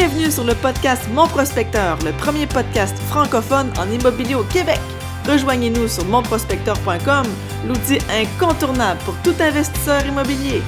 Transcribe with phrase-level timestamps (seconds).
[0.00, 4.78] Bienvenue sur le podcast Mon Prospecteur, le premier podcast francophone en immobilier au Québec.
[5.26, 7.26] Rejoignez-nous sur monprospecteur.com,
[7.66, 10.62] l'outil incontournable pour tout investisseur immobilier.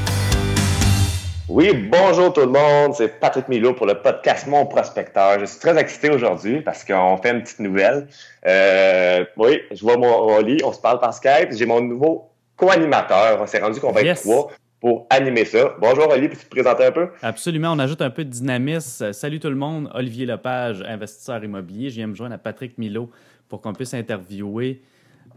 [1.49, 5.39] Oui, bonjour tout le monde, c'est Patrick Milo pour le podcast Mon Prospecteur.
[5.39, 8.09] Je suis très excité aujourd'hui parce qu'on fait une petite nouvelle.
[8.49, 11.53] Euh, oui, je vois mon lit, on se parle par Skype.
[11.53, 13.41] J'ai mon nouveau co-animateur.
[13.41, 14.51] On s'est rendu qu'on va être trois
[14.81, 15.77] pour animer ça.
[15.79, 17.09] Bonjour Olivier, peux-tu te présenter un peu?
[17.21, 19.13] Absolument, on ajoute un peu de dynamisme.
[19.13, 21.91] Salut tout le monde, Olivier Lepage, investisseur immobilier.
[21.91, 23.11] Je viens me joindre à Patrick Milo
[23.49, 24.83] pour qu'on puisse interviewer.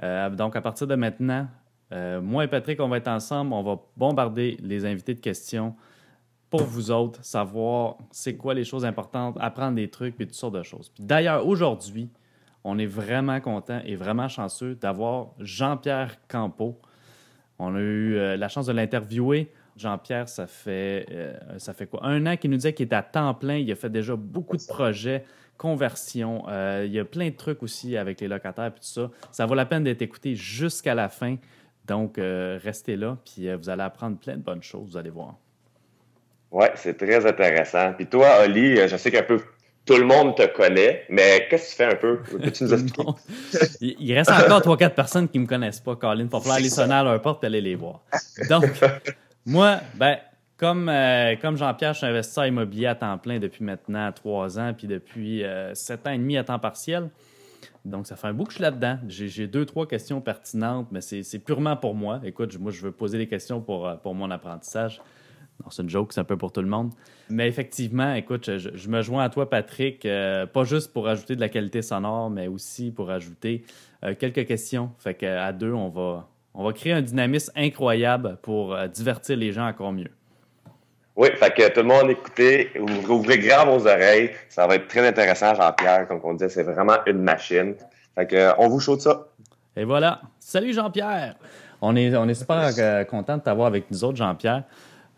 [0.02, 1.47] Euh, donc à partir de maintenant,
[1.91, 5.75] euh, moi et Patrick, on va être ensemble, on va bombarder les invités de questions
[6.49, 10.55] pour vous autres, savoir c'est quoi les choses importantes, apprendre des trucs et toutes sortes
[10.55, 10.91] de choses.
[10.99, 12.09] D'ailleurs, aujourd'hui,
[12.63, 16.80] on est vraiment content et vraiment chanceux d'avoir Jean-Pierre Campeau.
[17.59, 19.52] On a eu euh, la chance de l'interviewer.
[19.77, 22.05] Jean-Pierre, ça fait, euh, ça fait quoi?
[22.05, 23.55] Un an qu'il nous disait qu'il est à temps plein.
[23.55, 25.23] Il a fait déjà beaucoup de projets,
[25.58, 26.44] conversion.
[26.47, 29.09] Euh, il y a plein de trucs aussi avec les locataires et tout ça.
[29.31, 31.38] Ça vaut la peine d'être écouté jusqu'à la fin.
[31.86, 35.36] Donc, restez là, puis vous allez apprendre plein de bonnes choses, vous allez voir.
[36.49, 37.92] Oui, c'est très intéressant.
[37.92, 39.42] Puis toi, Oli, je sais qu'un peu
[39.86, 42.20] tout le monde te connaît, mais qu'est-ce que tu fais un peu?
[42.22, 43.03] Peux-tu nous expliquer?
[43.81, 46.26] Il reste encore trois, quatre personnes qui ne me connaissent pas, Colin.
[46.26, 48.02] Va falloir aller sonner à leur porte et aller les voir.
[48.50, 48.64] Donc,
[49.45, 50.17] moi, ben,
[50.56, 54.73] comme, euh, comme Jean-Pierre, je suis investisseur immobilier à temps plein depuis maintenant trois ans,
[54.73, 57.09] puis depuis euh, sept ans et demi à temps partiel.
[57.84, 59.00] Donc, ça fait un bout que je suis là-dedans.
[59.09, 62.22] J'ai deux, trois questions pertinentes, mais c'est purement pour moi.
[62.23, 65.02] Écoute, moi, je veux poser des questions pour, euh, pour mon apprentissage
[65.69, 66.91] c'est une joke, c'est un peu pour tout le monde.
[67.29, 71.41] Mais effectivement, écoute, je, me joins à toi, Patrick, euh, pas juste pour ajouter de
[71.41, 73.63] la qualité sonore, mais aussi pour ajouter
[74.03, 74.91] euh, quelques questions.
[74.99, 79.51] Fait qu'à deux, on va, on va créer un dynamisme incroyable pour euh, divertir les
[79.51, 80.11] gens encore mieux.
[81.15, 82.71] Oui, fait que tout le monde écoutez,
[83.07, 84.31] ouvrez grand vos oreilles.
[84.49, 86.07] Ça va être très intéressant, Jean-Pierre.
[86.07, 87.75] Comme on disait, c'est vraiment une machine.
[88.15, 89.27] Fait que, on vous chaude ça.
[89.75, 90.21] Et voilà.
[90.39, 91.36] Salut Jean-Pierre.
[91.81, 92.71] On est, on est super
[93.08, 94.63] content de t'avoir avec nous autres, Jean-Pierre.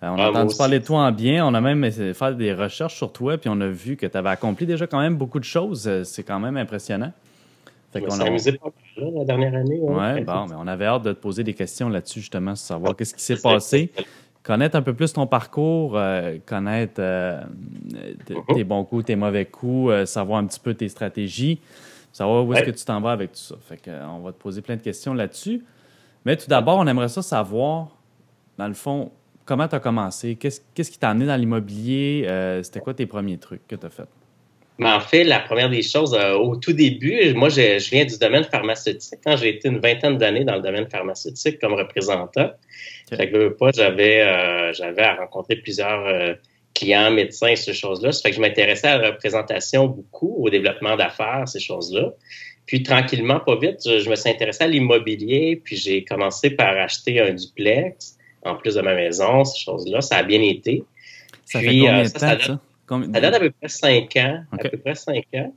[0.03, 1.45] Euh, on a ah, entendu parler de toi en bien.
[1.45, 4.29] On a même faire des recherches sur toi, puis on a vu que tu avais
[4.29, 5.87] accompli déjà quand même beaucoup de choses.
[5.87, 7.11] Euh, c'est quand même impressionnant.
[7.93, 9.79] Fait on a amusé pas mal la dernière année.
[9.81, 12.95] Oui, bon, mais on avait hâte de te poser des questions là-dessus, justement, sur savoir
[12.95, 13.91] qu'est-ce qui s'est passé.
[14.43, 18.53] Connaître un peu plus ton parcours, euh, connaître uh-huh.
[18.53, 21.61] tes bons coups, tes mauvais coups, savoir un petit peu tes stratégies,
[22.11, 23.55] savoir où est-ce que tu t'en vas avec tout ça.
[23.61, 25.63] Fait on va te poser plein de questions là-dessus.
[26.25, 27.87] Mais tout d'abord, on aimerait ça savoir,
[28.59, 29.09] dans le fond,
[29.45, 30.35] comment tu as commencé?
[30.35, 32.25] Qu'est-ce, qui t'a amené dans l'immobilier?
[32.27, 34.07] Euh, c'était quoi tes premiers trucs que tu as fait?
[34.77, 38.17] Mais en fait, la première des choses, euh, au tout début, moi, je, viens du
[38.17, 39.19] domaine pharmaceutique.
[39.23, 42.51] Quand j'ai été une vingtaine d'années dans le domaine pharmaceutique comme représentant,
[43.07, 46.35] fait que, pas, j'avais, euh, j'avais à rencontrer plusieurs
[46.73, 48.11] clients, médecins, ces choses-là.
[48.11, 52.11] Ça fait que je m'intéressais à la représentation beaucoup, au développement d'affaires, ces choses-là.
[52.65, 56.75] Puis tranquillement, pas vite, je, je me suis intéressé à l'immobilier, puis j'ai commencé par
[56.75, 58.14] acheter un duplex
[58.45, 60.01] en plus de ma maison, ces choses-là.
[60.01, 60.83] Ça a bien été.
[61.45, 62.59] Ça fait combien euh, de temps, ça?
[62.87, 64.43] Ça date, à peu près cinq ans.
[64.51, 65.53] À peu près cinq ans.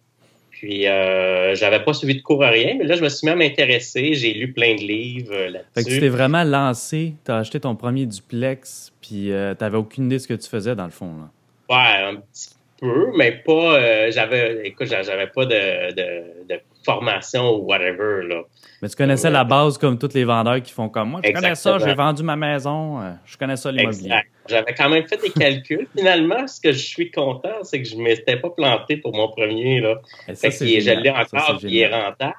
[0.51, 3.41] Puis, euh, j'avais pas suivi de cours à rien, mais là, je me suis même
[3.41, 4.15] intéressé.
[4.15, 5.71] J'ai lu plein de livres euh, là-dessus.
[5.75, 9.63] Fait que tu t'es vraiment lancé, tu as acheté ton premier duplex, puis euh, tu
[9.63, 11.13] n'avais aucune idée de ce que tu faisais, dans le fond.
[11.17, 11.31] Là.
[11.71, 12.49] Ouais, un petit
[12.81, 14.11] peu, mais pas.
[14.11, 18.27] j'avais, écoute, j'avais pas de, de, formation ou whatever.
[18.27, 18.43] Là.
[18.81, 21.21] Mais tu connaissais la base comme tous les vendeurs qui font comme moi.
[21.25, 24.15] Je connais ça, j'ai vendu ma maison, euh, je connais ça l'immobilier.
[24.49, 25.87] J'avais quand même fait des calculs.
[25.97, 29.29] Finalement, ce que je suis content, c'est que je ne m'étais pas planté pour mon
[29.29, 29.81] premier.
[29.81, 30.01] Là.
[30.33, 32.35] Ça, fait je l'ai encore, il est rentable.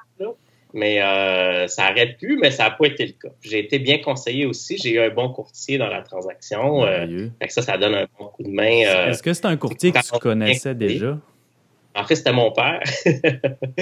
[0.72, 3.34] Mais euh, ça aurait pu, mais ça n'a pas été le cas.
[3.42, 4.78] J'ai été bien conseillé aussi.
[4.78, 6.84] J'ai eu un bon courtier dans la transaction.
[6.84, 9.08] Euh, ça, ça donne un bon coup de main.
[9.08, 11.18] Est-ce que c'est un courtier que tu connaissais déjà?
[11.94, 12.80] En fait, c'était mon père.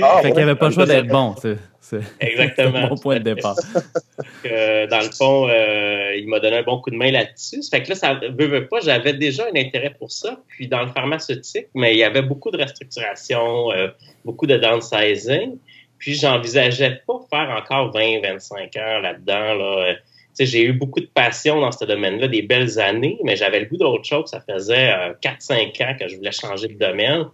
[0.03, 1.35] ah, fait qu'il n'y avait pas le choix d'être bon.
[1.81, 2.79] C'est, Exactement.
[2.79, 3.57] un bon point de départ.
[4.45, 7.61] dans le fond, euh, il m'a donné un bon coup de main là-dessus.
[7.71, 10.41] Fait que là, ça veut, veut pas, j'avais déjà un intérêt pour ça.
[10.49, 13.89] Puis dans le pharmaceutique, mais il y avait beaucoup de restructuration, euh,
[14.25, 15.59] beaucoup de downsizing.
[15.99, 19.55] Puis j'envisageais pas faire encore 20, 25 heures là-dedans.
[19.55, 19.95] Là.
[20.39, 23.77] J'ai eu beaucoup de passion dans ce domaine-là, des belles années, mais j'avais le goût
[23.77, 24.31] d'autre chose.
[24.31, 24.93] Ça faisait
[25.23, 25.23] 4-5
[25.81, 27.27] euh, ans que je voulais changer de domaine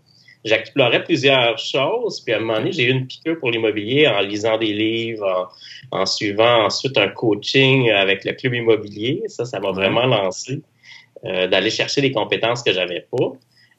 [0.44, 2.20] j'explorais plusieurs choses.
[2.20, 5.50] Puis à un moment donné, j'ai eu une piqûre pour l'immobilier en lisant des livres,
[5.90, 9.22] en, suivant ensuite un coaching avec le club immobilier.
[9.26, 10.61] Ça, ça m'a vraiment lancé
[11.25, 13.32] euh, d'aller chercher des compétences que j'avais pas.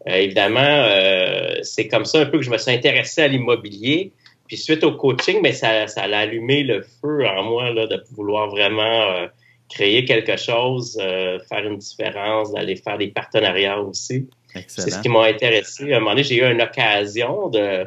[0.08, 4.12] Euh, évidemment, euh, c'est comme ça un peu que je me suis intéressé à l'immobilier.
[4.48, 8.04] Puis suite au coaching, mais ça, ça a allumé le feu en moi là, de
[8.12, 9.28] vouloir vraiment
[9.70, 11.02] créer quelque chose,
[11.50, 14.28] faire une différence, d'aller faire des partenariats aussi.
[14.68, 15.92] C'est ce qui m'a intéressé.
[15.92, 17.86] À un moment donné, j'ai eu une occasion de,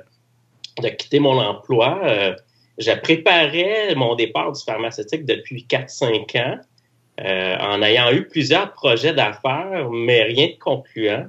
[0.82, 2.00] de quitter mon emploi.
[2.04, 2.34] Euh,
[2.78, 6.58] je préparais mon départ du pharmaceutique depuis 4-5 ans,
[7.20, 11.26] euh, en ayant eu plusieurs projets d'affaires, mais rien de concluant.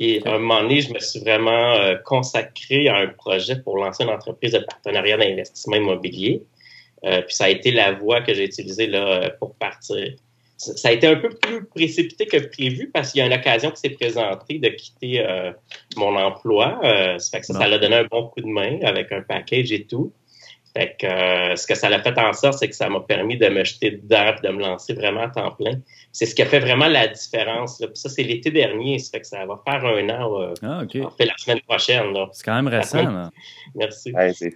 [0.00, 3.78] Et à un moment donné, je me suis vraiment euh, consacré à un projet pour
[3.78, 6.42] lancer une entreprise de partenariat d'investissement immobilier.
[7.04, 10.14] Euh, puis ça a été la voie que j'ai utilisée là, pour partir.
[10.56, 13.70] Ça a été un peu plus précipité que prévu parce qu'il y a une occasion
[13.70, 15.52] qui s'est présentée de quitter euh,
[15.96, 16.80] mon emploi.
[17.18, 19.70] ça fait que ça, ça a donné un bon coup de main avec un package
[19.70, 20.12] et tout.
[20.76, 23.48] Fait que ce que ça l'a fait en sorte, c'est que ça m'a permis de
[23.48, 25.80] me jeter dedans de me lancer vraiment à temps plein.
[26.12, 27.80] C'est ce qui a fait vraiment la différence.
[27.80, 27.88] Là.
[27.94, 28.98] ça, c'est l'été dernier.
[28.98, 30.40] Ça fait que ça va faire un an.
[30.40, 30.92] Euh, ah, OK.
[31.16, 32.14] fait la semaine prochaine.
[32.32, 33.02] C'est quand même récent.
[33.02, 33.30] Là.
[33.74, 34.12] Merci.
[34.34, 34.54] c'est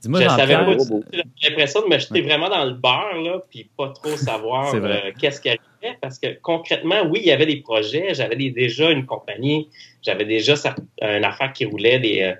[0.00, 4.74] Dis-moi, J'avais l'impression de me jeter vraiment dans le beurre, là, puis pas trop savoir
[4.74, 5.98] euh, qu'est-ce qui arrivait.
[6.00, 8.14] Parce que concrètement, oui, il y avait des projets.
[8.14, 9.68] J'avais déjà une compagnie.
[10.02, 10.54] J'avais déjà
[11.00, 12.34] une affaire qui roulait, des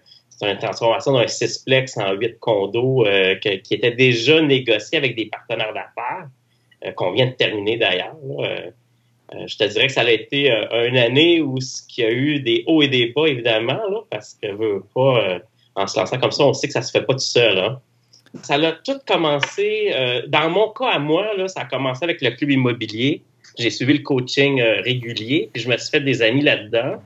[0.47, 5.73] une transformation d'un sixplex en huit condos euh, qui était déjà négocié avec des partenaires
[5.73, 6.42] d'affaires, euh,
[6.97, 8.17] qu'on vient de terminer d'ailleurs.
[8.41, 8.71] Euh,
[9.47, 12.65] je te dirais que ça a été une année où il y a eu des
[12.67, 13.81] hauts et des bas, évidemment,
[14.11, 15.41] parce que pas,
[15.75, 17.57] en se lançant comme ça, on sait que ça se fait pas tout seul.
[17.59, 17.81] Hein.
[18.43, 19.91] Ça a tout commencé,
[20.29, 23.23] dans mon cas à moi, là, ça a commencé avec le club immobilier.
[23.59, 26.99] J'ai suivi le coaching régulier, puis je me suis fait des amis là-dedans.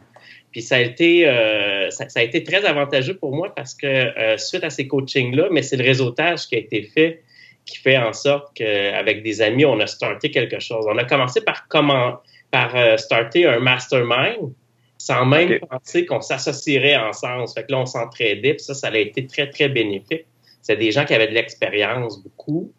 [0.56, 4.38] Puis ça a été, euh, ça, a été très avantageux pour moi parce que euh,
[4.38, 7.22] suite à ces coachings-là, mais c'est le réseautage qui a été fait
[7.66, 10.86] qui fait en sorte qu'avec des amis, on a starté quelque chose.
[10.88, 12.20] On a commencé par comment,
[12.50, 14.52] par euh, starter un mastermind
[14.98, 17.44] sans même penser qu'on s'associerait ensemble.
[17.54, 20.24] Fait que là, on s'entraidait, puis ça, ça a été très, très bénéfique.
[20.62, 22.72] C'est des gens qui avaient de l'expérience, beaucoup.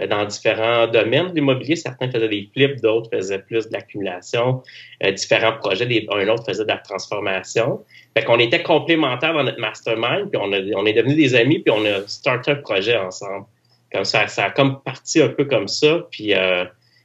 [0.00, 1.76] Euh, dans différents domaines de l'immobilier.
[1.76, 4.60] Certains faisaient des flips, d'autres faisaient plus de l'accumulation.
[5.04, 7.80] Euh, différents projets, un autre faisait de la transformation.
[8.16, 11.72] Fait qu'on était complémentaires dans notre mastermind, puis on, on est devenus des amis, puis
[11.72, 13.46] on a starté un projet ensemble.
[13.94, 16.06] Comme ça, ça a comme parti un peu comme ça.
[16.10, 16.64] Puis euh,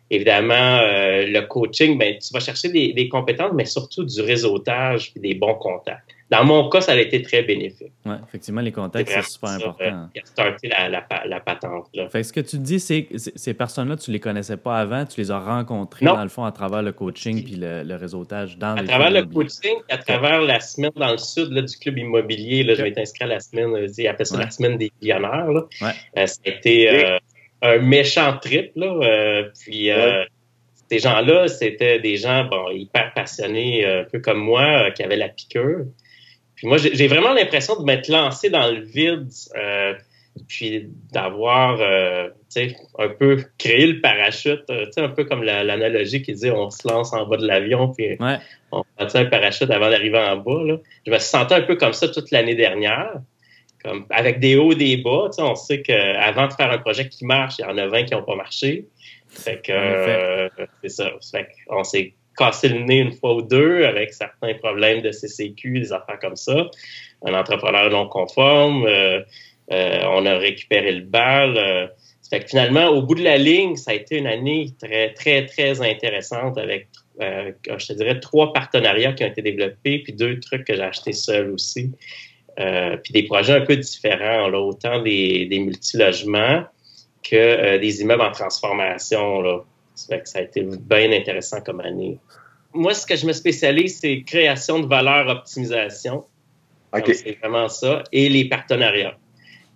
[0.09, 5.21] évidemment, le coaching, ben, tu vas chercher des, des compétences, mais surtout du réseautage puis
[5.21, 6.09] des bons contacts.
[6.29, 7.91] Dans mon cas, ça a été très bénéfique.
[8.05, 10.09] Oui, effectivement, les contacts, c'est super important.
[10.13, 11.87] Il a starté la, la, la patente.
[11.95, 12.07] Là.
[12.09, 15.05] Fait ce que tu dis, c'est que ces personnes-là, tu ne les connaissais pas avant,
[15.05, 18.77] tu les as rencontrées, dans le fond, à travers le coaching puis le, réseautage dans
[18.77, 22.63] À travers le coaching, à travers la semaine dans le sud là, du club immobilier,
[22.63, 25.51] là, je vais t'inscrire à la semaine, euh, ils appellent ça la semaine des millionnaires.
[25.51, 25.65] Là.
[25.81, 26.27] Ouais.
[26.27, 27.17] C'était euh,
[27.63, 28.71] un méchant trip.
[28.75, 29.89] Là, puis
[30.91, 35.29] ces gens-là, c'était des gens bon, hyper passionnés, un peu comme moi, qui avaient la
[35.29, 35.85] piqûre.
[36.59, 39.93] Puis moi, j'ai vraiment l'impression de m'être lancé dans le vide, euh,
[40.49, 42.27] puis d'avoir, euh,
[42.97, 46.85] un peu créé le parachute, euh, sais, un peu comme l'analogie qui dit on se
[46.85, 48.17] lance en bas de l'avion, puis
[48.73, 50.63] on fait un parachute avant d'arriver en bas.
[50.65, 50.77] Là.
[51.05, 53.13] Je me sentais un peu comme ça toute l'année dernière,
[53.81, 55.29] comme avec des hauts, des bas.
[55.37, 58.13] On sait qu'avant de faire un projet qui marche, il y en a 20 qui
[58.15, 58.85] n'ont pas marché.
[59.29, 60.49] Fait que euh,
[60.81, 61.11] c'est ça.
[61.31, 65.81] Fait on s'est cassé le nez une fois ou deux avec certains problèmes de CCQ,
[65.81, 66.69] des affaires comme ça.
[67.25, 69.19] Un entrepreneur non conforme, euh,
[69.71, 71.57] euh, on a récupéré le bal.
[71.57, 71.87] Euh,
[72.47, 76.57] finalement, au bout de la ligne, ça a été une année très, très, très intéressante
[76.57, 76.87] avec,
[77.19, 81.13] je te dirais, trois partenariats qui ont été développés, puis deux trucs que j'ai achetés
[81.13, 81.91] seul aussi.
[82.55, 86.63] puis des projets un peu différents, autant des, des multilogements
[87.23, 89.41] que des immeubles en transformation.
[89.41, 89.63] Là.
[90.07, 92.17] Ça, ça a été bien intéressant comme année.
[92.73, 96.25] Moi, ce que je me spécialise, c'est création de valeur, optimisation.
[97.13, 98.03] C'est vraiment ça.
[98.11, 99.17] Et les partenariats.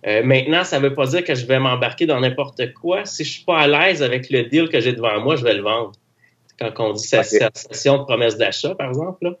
[0.06, 3.04] Euh, maintenant, ça ne veut pas dire que je vais m'embarquer dans n'importe quoi.
[3.04, 5.44] Si je ne suis pas à l'aise avec le deal que j'ai devant moi, je
[5.44, 5.92] vais le vendre.
[6.58, 9.36] Quand on dit session de promesse d'achat, par exemple.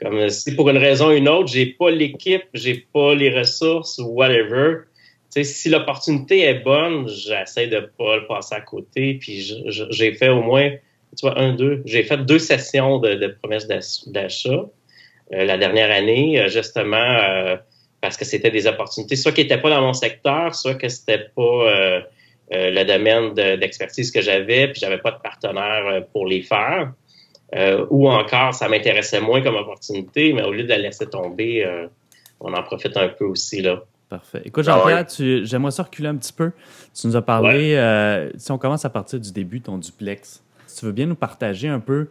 [0.00, 3.98] Comme si pour une raison ou une autre, j'ai pas l'équipe, j'ai pas les ressources
[3.98, 4.80] ou whatever,
[5.42, 9.14] si l'opportunité est bonne, j'essaie de pas le passer à côté.
[9.14, 10.70] Puis j'ai fait au moins,
[11.16, 11.82] tu vois, un, deux.
[11.84, 13.66] J'ai fait deux sessions de, promesses
[14.06, 14.66] d'achat
[15.32, 17.56] euh, la dernière année, euh, justement euh,
[18.00, 21.26] parce que c'était des opportunités, soit qui n'étaient pas dans mon secteur, soit que c'était
[21.34, 22.02] pas
[22.50, 26.92] le domaine d'expertise que j'avais, puis j'avais pas de partenaire pour les faire.
[27.88, 31.66] ou encore, ça m'intéressait moins comme opportunité, mais au lieu de la laisser tomber,
[32.40, 33.82] on en profite un peu aussi là.
[34.08, 34.42] Parfait.
[34.44, 36.52] Écoute, Jean-Pierre, ah j'aimerais ça reculer un petit peu.
[36.94, 40.80] Tu nous as parlé, euh, si on commence à partir du début, ton duplex, si
[40.80, 42.08] tu veux bien nous partager un peu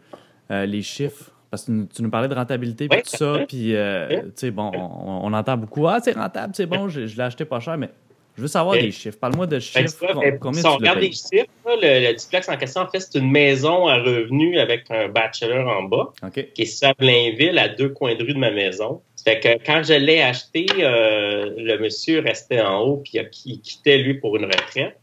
[0.51, 4.07] euh, les chiffres, parce que tu nous parlais de rentabilité et tout ça, puis, euh,
[4.23, 7.59] tu sais, bon, on, entend beaucoup, ah, c'est rentable, c'est bon, je, l'ai acheté pas
[7.59, 7.89] cher, mais
[8.35, 9.19] Je veux savoir des chiffres.
[9.19, 9.95] Parle-moi de chiffres.
[10.39, 13.87] combien si on regarde les chiffres, le, duplex en question, en fait, c'est une maison
[13.87, 18.23] à revenus avec un bachelor en bas, qui est sur Blainville, à deux coins de
[18.23, 19.01] rue de ma maison.
[19.23, 23.97] Fait que quand je l'ai acheté, euh, le monsieur restait en haut, puis il quittait
[23.97, 24.97] lui pour une retraite.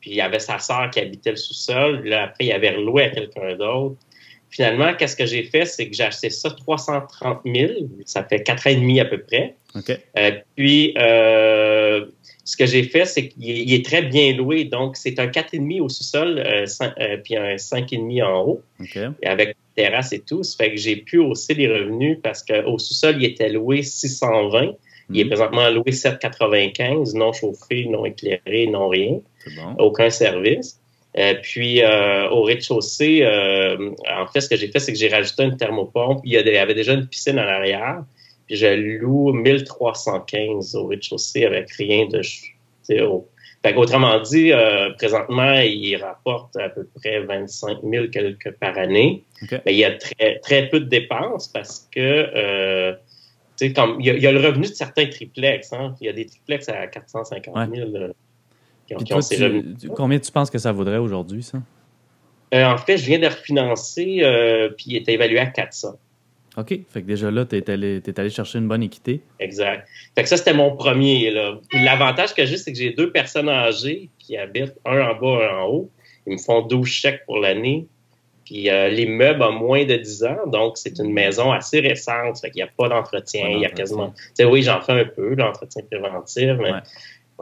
[0.00, 2.02] Puis il y avait sa sœur qui habitait le sous-sol.
[2.04, 3.96] Là, après, il avait reloué à quelqu'un d'autre.
[4.50, 5.64] Finalement, qu'est-ce que j'ai fait?
[5.64, 7.72] C'est que j'ai acheté ça 330 000.
[8.04, 9.56] Ça fait quatre ans et demi à peu près.
[10.16, 12.06] Euh, puis, euh,
[12.44, 14.64] ce que j'ai fait, c'est qu'il est très bien loué.
[14.64, 18.62] Donc, c'est un 4,5 au sous-sol, euh, puis un 5,5 en haut,
[19.24, 20.42] avec terrasse et tout.
[20.42, 24.72] Ça fait que j'ai pu hausser les revenus parce qu'au sous-sol, il était loué 620.
[25.10, 25.30] Il est mhm.
[25.30, 29.20] présentement loué 7,95, non chauffé, non éclairé, non rien.
[29.78, 30.80] Aucun service.
[31.16, 35.56] Euh, puis au rez-de-chaussée, en fait, ce que j'ai fait, c'est que j'ai rajouté une
[35.56, 36.20] thermopompe.
[36.24, 38.02] Il y avait déjà une piscine en arrière.
[38.46, 38.66] Puis je
[39.00, 43.28] loue 1315 au rez-de-chaussée avec rien de haut.
[43.66, 49.24] Fait autrement dit, euh, présentement, il rapporte à peu près 25 000 quelques par année.
[49.50, 52.92] Mais il y a très, très peu de dépenses parce que euh,
[53.74, 55.72] comme, il, y a, le revenu de certains triplex.
[55.72, 55.96] Hein.
[56.00, 58.12] Il y a des triplex à 450 000 euh,
[58.86, 59.88] qui ont, ces revenus.
[59.96, 61.58] Combien tu penses que ça vaudrait aujourd'hui, ça?
[62.54, 64.22] en fait, je viens de refinancer,
[64.76, 65.96] puis il est évalué à 400.
[66.56, 66.68] OK.
[66.88, 69.20] Fait que déjà là, tu es allé, allé chercher une bonne équité.
[69.40, 69.86] Exact.
[70.14, 71.30] Fait que ça, c'était mon premier.
[71.72, 75.58] L'avantage que j'ai, c'est que j'ai deux personnes âgées qui habitent, un en bas, un
[75.58, 75.90] en haut.
[76.26, 77.86] Ils me font 12 chèques pour l'année.
[78.46, 82.38] Puis euh, l'immeuble a moins de 10 ans, donc c'est une maison assez récente.
[82.40, 83.48] Fait qu'il n'y a pas d'entretien.
[83.48, 84.10] Il y a quasiment.
[84.10, 86.72] Tu sais, oui, j'en fais un peu, l'entretien préventif, mais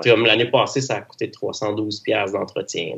[0.03, 2.03] comme l'année passée, ça a coûté 312
[2.33, 2.95] d'entretien.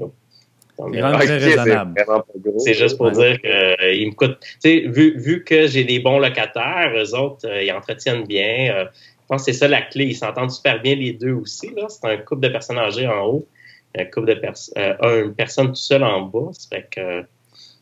[2.58, 4.38] C'est juste pour dire qu'ils euh, me coûtent.
[4.64, 8.74] Vu, vu que j'ai des bons locataires, eux autres, euh, ils entretiennent bien.
[8.74, 10.04] Euh, je pense que c'est ça la clé.
[10.04, 11.70] Ils s'entendent super bien les deux aussi.
[11.88, 13.48] C'est un couple de personnes âgées en haut,
[13.96, 16.50] un couple de personnes, une personne tout seul en bas.
[16.52, 17.24] Ça fait que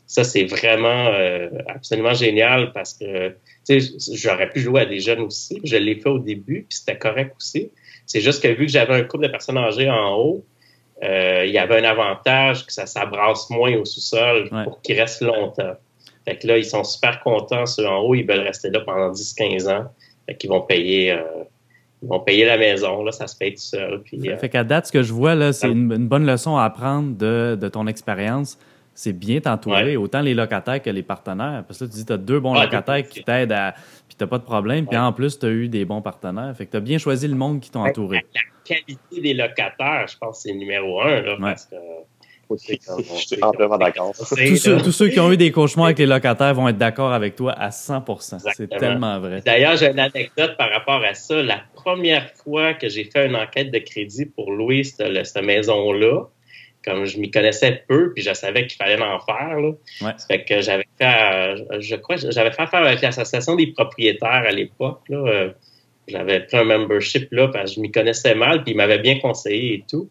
[0.07, 1.11] ça, c'est vraiment
[1.67, 3.35] absolument génial parce que
[4.15, 5.61] j'aurais pu jouer à des jeunes aussi.
[5.65, 7.73] Je l'ai fait au début, puis c'était correct aussi.
[8.07, 10.47] C'est juste que vu que j'avais un couple de personnes âgées en haut,
[11.03, 15.77] il y avait un avantage que ça s'abrasse moins au sous-sol pour qu'ils restent longtemps.
[16.25, 19.13] Fait que là, ils sont super contents, ceux en haut, ils veulent rester là pendant
[19.13, 19.85] 10-15 ans.
[20.27, 21.21] Fait qu'ils vont payer, euh,
[22.03, 24.01] ils vont payer la maison, là, ça se paye tout seul.
[24.03, 26.65] Puis, euh, fait qu'à date, ce que je vois, là, c'est une, bonne leçon à
[26.65, 28.59] apprendre de, de ton expérience.
[28.95, 31.65] C'est bien t'entourer, autant les locataires que les partenaires.
[31.67, 33.75] Parce que là, tu dis, tu as deux bons locataires qui t'aident à
[34.09, 34.87] puis t'as pas de problème.
[34.87, 36.55] Puis en plus, tu as eu des bons partenaires.
[36.57, 38.25] Fait que tu as bien choisi le monde qui t'ont entouré.
[38.35, 41.21] La, qualité des locataires, je pense que c'est numéro un.
[41.21, 41.77] Là, parce que,
[42.51, 43.37] je suis
[43.79, 44.13] d'accord.
[44.15, 47.53] Tous, ceux, qui ont eu des cauchemars avec les locataires vont être d'accord avec toi
[47.53, 49.43] à 100% C'est tellement vrai.
[49.45, 51.43] D'ailleurs, j'ai une anecdote par rapport à ça.
[51.43, 56.27] La première fois que j'ai fait une enquête de crédit pour louer cette maison-là,
[56.85, 59.61] comme je m'y connaissais peu, puis je savais qu'il fallait en faire.
[59.61, 59.71] Là.
[60.03, 60.13] Ouais.
[60.29, 64.51] Fait que j'avais fait, euh, je crois, j'avais fait affaire avec l'association des propriétaires à
[64.51, 65.01] l'époque.
[65.11, 65.51] Euh,
[66.07, 69.19] j'avais pris un membership là parce que je m'y connaissais mal, puis ils m'avaient bien
[69.19, 70.11] conseillé et tout.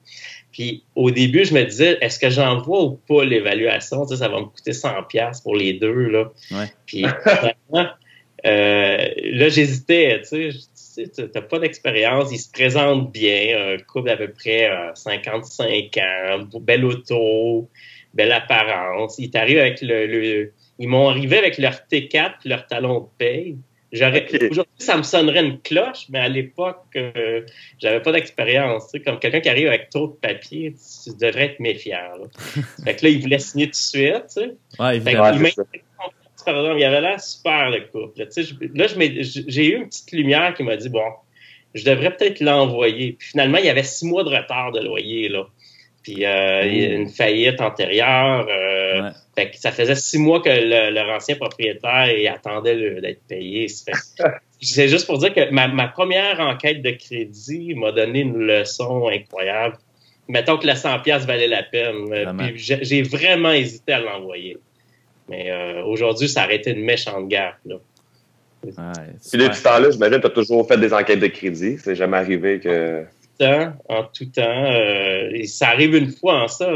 [0.51, 4.06] Puis au début, je me disais, est-ce que j'envoie ou pas l'évaluation?
[4.06, 6.10] Tu sais, ça va me coûter 100 pièces pour les deux.
[6.10, 6.32] Là.
[6.51, 6.72] Ouais.
[6.86, 7.06] Puis
[7.75, 7.88] euh,
[8.46, 10.22] là, j'hésitais.
[10.22, 10.60] Tu sais,
[10.96, 16.40] tu n'as pas d'expérience, il se présente bien, un couple d'à peu près 55 euh,
[16.40, 17.70] ans, belle auto,
[18.14, 19.18] belle apparence.
[19.20, 23.58] Ils t'arrivent avec le, ils m'ont arrivé avec leur T4, leur talon de paye.
[23.92, 27.42] J'aurais, Aujourd'hui, ça me sonnerait une cloche, mais à l'époque, euh,
[27.80, 28.92] j'avais pas d'expérience.
[29.06, 30.74] Comme quelqu'un qui arrive avec trop de papier,
[31.04, 32.18] tu, devrais être méfiant.
[32.20, 32.26] Là.
[32.84, 34.24] fait que là, il voulait signer tout de suite.
[34.36, 34.56] Tu sais.
[34.80, 34.98] Ouais,
[36.48, 38.28] il y avait l'air super le couple.
[38.76, 38.88] Là,
[39.48, 41.06] j'ai eu une petite lumière qui m'a dit bon,
[41.74, 43.14] je devrais peut-être l'envoyer.
[43.14, 45.46] Puis finalement, il y avait six mois de retard de loyer là.
[46.04, 48.48] Puis euh, il y a une faillite antérieure.
[48.50, 49.10] Euh,
[49.54, 53.68] ça faisait six mois que leur ancien propriétaire attendait d'être payé.
[54.62, 59.78] C'est juste pour dire que ma, première enquête de crédit m'a donné une leçon incroyable.
[60.28, 62.06] Mettons que la 100$ valait la peine.
[62.56, 64.58] J'ai vraiment hésité à l'envoyer.
[65.30, 67.58] Mais euh, aujourd'hui, ça aurait été une méchante guerre.
[67.65, 67.75] Là.
[68.63, 68.72] Ouais,
[69.30, 71.77] Puis depuis ce temps-là, j'imagine que tu as toujours fait des enquêtes de crédit.
[71.77, 73.03] C'est jamais arrivé que.
[73.89, 74.72] En tout temps.
[74.74, 76.72] Euh, ça arrive une fois en ça.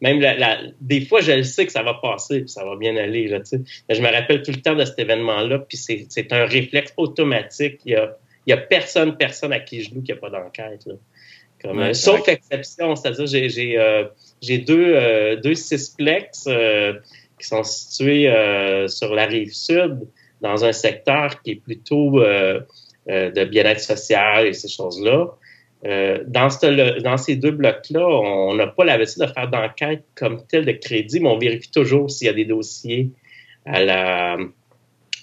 [0.00, 2.96] même la, des fois, je le sais que ça va passer puis ça va bien
[2.96, 3.28] aller.
[3.28, 5.60] Là, je me rappelle tout le temps de cet événement-là.
[5.60, 7.80] Puis c'est un réflexe automatique.
[7.84, 10.30] Il y a, il y a personne, personne à qui je loue qui n'a pas
[10.30, 10.88] d'enquête.
[11.62, 14.04] Comme, sauf exception, c'est-à-dire j'ai j'ai euh,
[14.42, 16.48] deux, euh, deux cisplex
[17.38, 20.06] qui sont situés euh, sur la rive sud,
[20.40, 22.60] dans un secteur qui est plutôt euh,
[23.08, 25.26] euh, de bien-être social et ces choses-là.
[25.84, 30.44] euh, dans, ce, dans ces deux blocs-là, on n'a pas l'habitude de faire d'enquête comme
[30.46, 33.10] telle de crédit, mais on vérifie toujours s'il y a des dossiers
[33.64, 34.36] à la,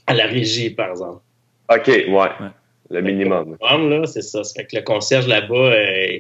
[0.07, 1.22] à la régie, par exemple.
[1.69, 2.29] OK, ouais.
[2.91, 3.57] Le minimum.
[3.62, 4.43] Là, c'est ça.
[4.43, 6.19] C'est que le concierge là-bas, euh,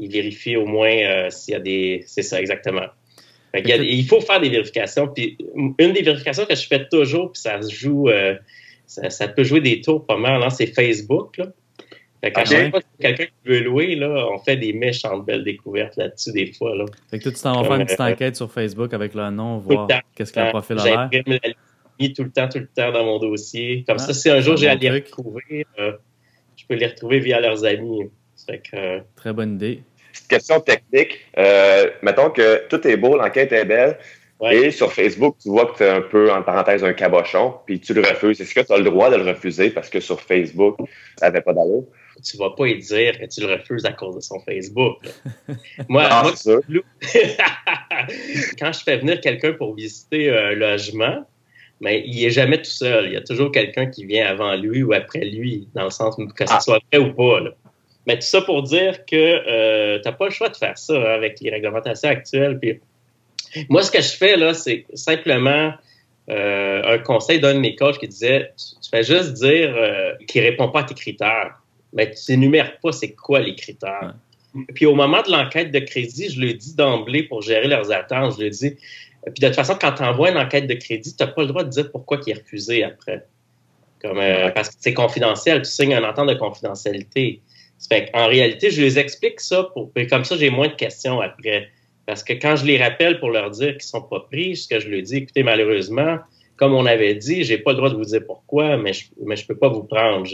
[0.00, 2.02] il vérifie au moins euh, s'il y a des.
[2.06, 2.86] C'est ça, exactement.
[3.54, 5.08] Il, faut faire des vérifications.
[5.08, 5.38] Puis
[5.78, 8.08] une des vérifications que je fais toujours, puis ça se joue,
[8.86, 11.38] ça, peut jouer des tours pas mal, hein, c'est Facebook.
[11.38, 11.46] Là.
[12.22, 15.42] Fait qu'à chaque fois que quelqu'un qui veut louer, là, on fait des méchantes belles
[15.42, 16.76] découvertes là-dessus des fois.
[16.76, 16.84] Là.
[17.10, 19.28] Fait que toi, tu t'en vas faire une petite euh, enquête sur Facebook avec le
[19.30, 21.30] nom, voir qu'est-ce que le profil a l'air.
[21.98, 23.84] mis tout le temps, tout le temps dans mon dossier.
[23.88, 25.92] Comme ah, ça, si un jour j'ai à les retrouver, euh,
[26.56, 28.04] je peux les retrouver via leurs amis.
[28.46, 29.82] Fait que, euh, Très bonne idée.
[30.28, 31.26] Question technique.
[32.02, 33.98] mettons que tout est beau, l'enquête est belle.
[34.50, 37.78] Et sur Facebook, tu vois que tu es un peu, en parenthèse, un cabochon, puis
[37.78, 38.40] tu le refuses.
[38.40, 40.78] Est-ce que tu as le droit de le refuser parce que sur Facebook,
[41.16, 41.84] ça n'avait pas d'allure?
[42.22, 44.98] tu vas pas y dire que tu le refuses à cause de son Facebook.
[45.88, 46.32] moi, ah, moi
[48.58, 51.26] quand je fais venir quelqu'un pour visiter un logement,
[51.80, 53.06] mais il est jamais tout seul.
[53.06, 56.16] Il y a toujours quelqu'un qui vient avant lui ou après lui, dans le sens
[56.16, 56.60] que ce ah.
[56.60, 57.40] soit vrai ou pas.
[58.06, 60.94] Mais tout ça pour dire que euh, tu n'as pas le choix de faire ça
[60.94, 62.58] hein, avec les réglementations actuelles.
[62.58, 62.80] Puis,
[63.68, 65.72] moi, ce que je fais, là, c'est simplement
[66.30, 70.42] euh, un conseil d'un de mes coachs qui disait tu, fais juste dire euh, qu'il
[70.42, 71.56] ne répond pas à tes critères
[71.92, 74.14] mais tu n'énumères pas c'est quoi les critères.
[74.74, 78.36] Puis au moment de l'enquête de crédit, je le dis d'emblée pour gérer leurs attentes,
[78.38, 78.76] je le dis.
[79.24, 81.48] Puis de toute façon, quand tu envoies une enquête de crédit, tu n'as pas le
[81.48, 83.24] droit de dire pourquoi il est refusé après.
[84.00, 87.40] Comme, euh, parce que c'est confidentiel, tu signes un entente de confidentialité.
[87.88, 91.68] Fait en réalité, je les explique ça pour, comme ça, j'ai moins de questions après.
[92.06, 94.80] Parce que quand je les rappelle pour leur dire qu'ils sont pas pris, ce que
[94.80, 96.18] je leur dis, écoutez, malheureusement,
[96.56, 99.36] comme on avait dit, j'ai pas le droit de vous dire pourquoi, mais je, mais
[99.36, 100.28] je peux pas vous prendre.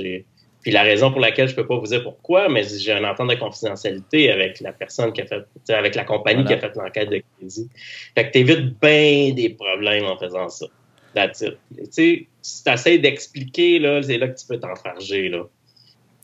[0.62, 3.30] Puis la raison pour laquelle je peux pas vous dire pourquoi, mais j'ai un entente
[3.30, 7.10] de confidentialité avec la personne qui a fait, avec la compagnie qui a fait l'enquête
[7.10, 7.68] de crédit.
[8.14, 10.66] Fait que t'évites bien des problèmes en faisant ça.
[11.14, 11.46] Tu
[11.90, 15.44] sais, si t'essayes d'expliquer, là, c'est là que tu peux t'enfarger, là.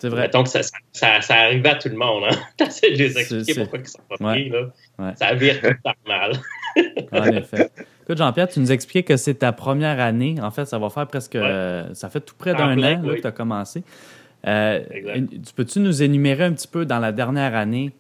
[0.05, 0.29] C'est vrai.
[0.29, 0.61] Donc, ça,
[0.93, 2.37] ça, ça, arrive à tout le monde, hein.
[2.59, 5.15] T'essayes de les expliquer pourquoi ils sont pas pris, là.
[5.17, 6.33] Ça vire tout mal.
[7.13, 7.71] en effet.
[8.03, 10.37] Écoute, Jean-Pierre, tu nous expliquais que c'est ta première année.
[10.43, 11.39] En fait, ça va faire presque.
[11.95, 13.83] Ça fait tout près d'un an que tu as commencé.
[14.47, 14.81] Euh,
[15.57, 17.93] peux-tu nous énumérer un petit peu dans la dernière année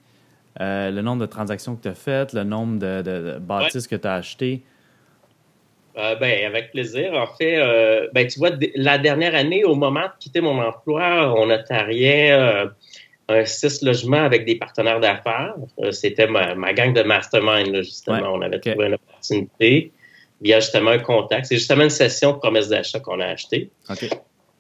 [0.60, 4.06] euh, le nombre de transactions que tu as faites, le nombre de, bâtisses que tu
[4.06, 4.62] as achetées?
[5.96, 7.12] Euh, ben, avec plaisir.
[7.14, 7.56] En fait,
[8.12, 12.32] ben, tu vois, la dernière année, au moment de quitter mon emploi, on notariait
[13.28, 15.54] un six logements avec des partenaires d'affaires.
[15.92, 18.32] C'était ma, gang de mastermind, justement.
[18.34, 19.92] On avait trouvé une opportunité
[20.40, 21.46] via justement un contact.
[21.46, 23.70] C'est justement une session de promesse d'achat qu'on a acheté.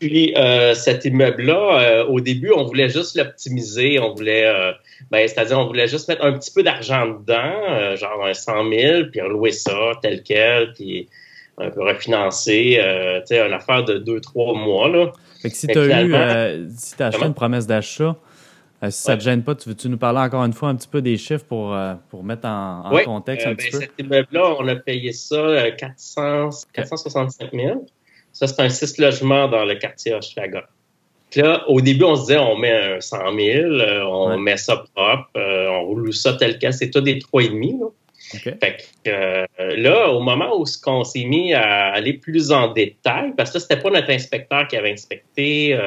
[0.00, 3.98] Puis euh, cet immeuble-là, euh, au début, on voulait juste l'optimiser.
[4.00, 4.72] On voulait, euh,
[5.10, 9.02] ben, c'est-à-dire, on voulait juste mettre un petit peu d'argent dedans, genre un 100 000,
[9.10, 11.08] puis louer ça tel quel, puis
[11.58, 12.80] un peu refinancer,
[13.20, 14.88] tu sais, une affaire de deux, trois mois.
[14.88, 15.12] Là.
[15.40, 18.16] Fait que si tu as eu, si as acheté une promesse d'achat,
[18.82, 20.88] si ça ne te gêne pas, tu veux-tu nous parler encore une fois un petit
[20.88, 21.76] peu des chiffres pour,
[22.10, 23.80] pour mettre en, contexte un petit ben, peu?
[23.80, 27.86] Cet immeuble-là, on a payé ça 400, 465 000.
[28.34, 30.64] Ça, c'est un six logements dans le quartier Hochelaga.
[31.36, 34.84] Là, au début, on se disait, on met un 100 000, euh, on met ça
[34.94, 36.72] propre, euh, on roule ça tel quel.
[36.72, 37.92] C'est tout des 3,5.
[38.32, 43.32] Fait que, euh, là, au moment où on s'est mis à aller plus en détail,
[43.36, 45.78] parce que c'était pas notre inspecteur qui avait inspecté,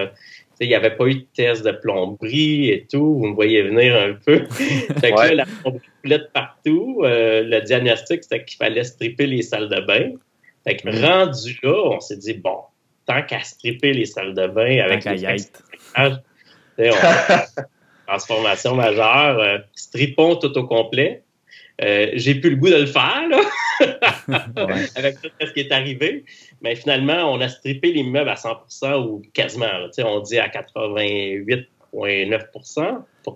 [0.59, 3.95] il n'y avait pas eu de test de plomberie et tout, vous me voyez venir
[3.95, 4.45] un peu.
[4.49, 7.01] fait que là, la plomberie coulait partout.
[7.03, 10.11] le diagnostic, c'était qu'il fallait stripper les salles de bain.
[10.65, 12.59] Fait que rendu là, on s'est dit, bon,
[13.07, 15.25] tant qu'à stripper les salles de bain avec les
[18.07, 21.23] transformation majeure, euh, stripons tout au complet.
[21.83, 23.39] Euh, j'ai plus le goût de le faire, là,
[24.95, 26.25] avec tout ce qui est arrivé.
[26.61, 29.67] Mais finalement, on a strippé les meubles à 100% ou quasiment.
[29.99, 31.65] on dit à 88%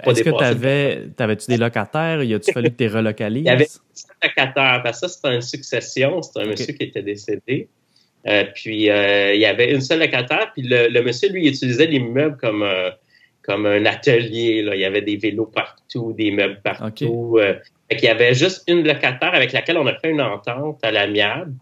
[0.07, 2.23] est-ce que tu avais, tu des locataires?
[2.23, 3.43] Y a-tu fallu que tu les relocalises?
[3.45, 4.81] Il y avait des locataires.
[4.83, 6.21] Parce que ça, c'était une succession.
[6.21, 7.67] C'était un monsieur qui était décédé.
[8.27, 10.51] Euh, puis, euh, il y avait une seule locataire.
[10.53, 12.65] Puis, le, monsieur, lui, il utilisait l'immeuble comme,
[13.41, 14.61] comme un atelier.
[14.61, 14.75] Là.
[14.75, 17.39] Il y avait des vélos partout, des meubles partout.
[17.99, 21.53] Il y avait juste une locataire avec laquelle on a fait une entente à l'amiable.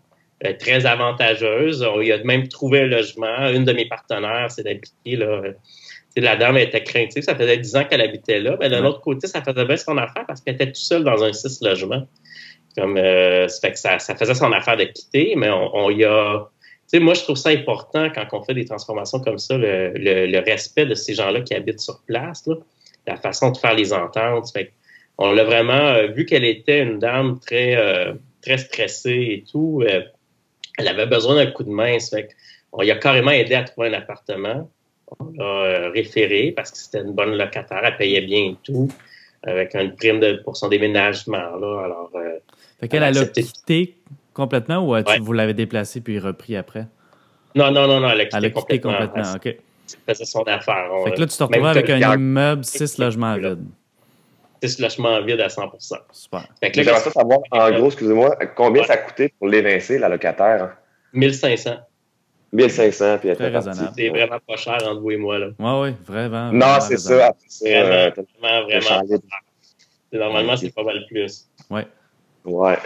[0.60, 1.84] très avantageuse.
[1.84, 3.48] On y a même trouvé un logement.
[3.50, 5.42] Une de mes partenaires s'est impliquée là,
[6.22, 8.58] la dame était craintive, ça faisait 10 ans qu'elle habitait là.
[8.60, 11.24] Mais de l'autre côté, ça faisait bien son affaire parce qu'elle était toute seule dans
[11.24, 12.08] un six logements.
[12.78, 16.46] Comme, euh, ça, fait que ça, faisait son affaire de quitter, mais on, y a.
[16.94, 20.96] Moi, je trouve ça important quand on fait des transformations comme ça, le, respect de
[20.96, 22.48] ces gens-là qui habitent sur place.
[23.06, 24.52] la façon de faire les ententes.
[24.52, 24.72] Fait
[25.19, 27.77] on l'a vraiment vu qu'elle était une dame très
[28.41, 29.84] très stressée et tout.
[29.84, 31.97] elle avait besoin d'un coup de main.
[31.99, 32.29] Fait
[32.71, 34.69] on lui a carrément aidé à trouver un appartement.
[35.19, 38.89] On l'a référé parce que c'était une bonne locataire, elle payait bien et tout,
[39.43, 41.58] avec une prime de, pour son déménagement.
[41.58, 41.84] Là.
[41.84, 42.12] Alors,
[42.79, 43.95] fait qu'elle a quitté
[44.34, 46.88] complètement ou vous l'avez déplacé puis repris après?
[47.55, 49.34] Non, non, non, non, elle a quitté, elle a quitté complètement.
[49.36, 49.45] OK.
[49.45, 49.58] Elle
[50.15, 50.88] faisait son affaire.
[51.03, 53.65] fait que là, tu te retrouvais avec un immeuble, six logements vides.
[54.62, 55.72] Six logements vides à 100
[56.12, 56.45] Super.
[56.60, 60.10] Fait que là, ça savoir, en gros, excusez-moi, combien ça a coûté pour l'évincer, la
[60.10, 60.76] locataire?
[61.13, 61.78] 1500.
[62.52, 63.91] 1500, puis Très raisonnable.
[63.95, 65.38] C'est vraiment pas cher entre vous et moi.
[65.38, 65.48] Là.
[65.60, 66.52] Oui, oui, vraiment.
[66.52, 67.32] Non, c'est ça.
[67.62, 68.12] Vraiment,
[68.65, 69.22] vraiment, vraiment.
[70.12, 71.48] Normalement, c'est pas mal plus.
[71.69, 71.82] Oui.
[72.45, 72.78] Ouais.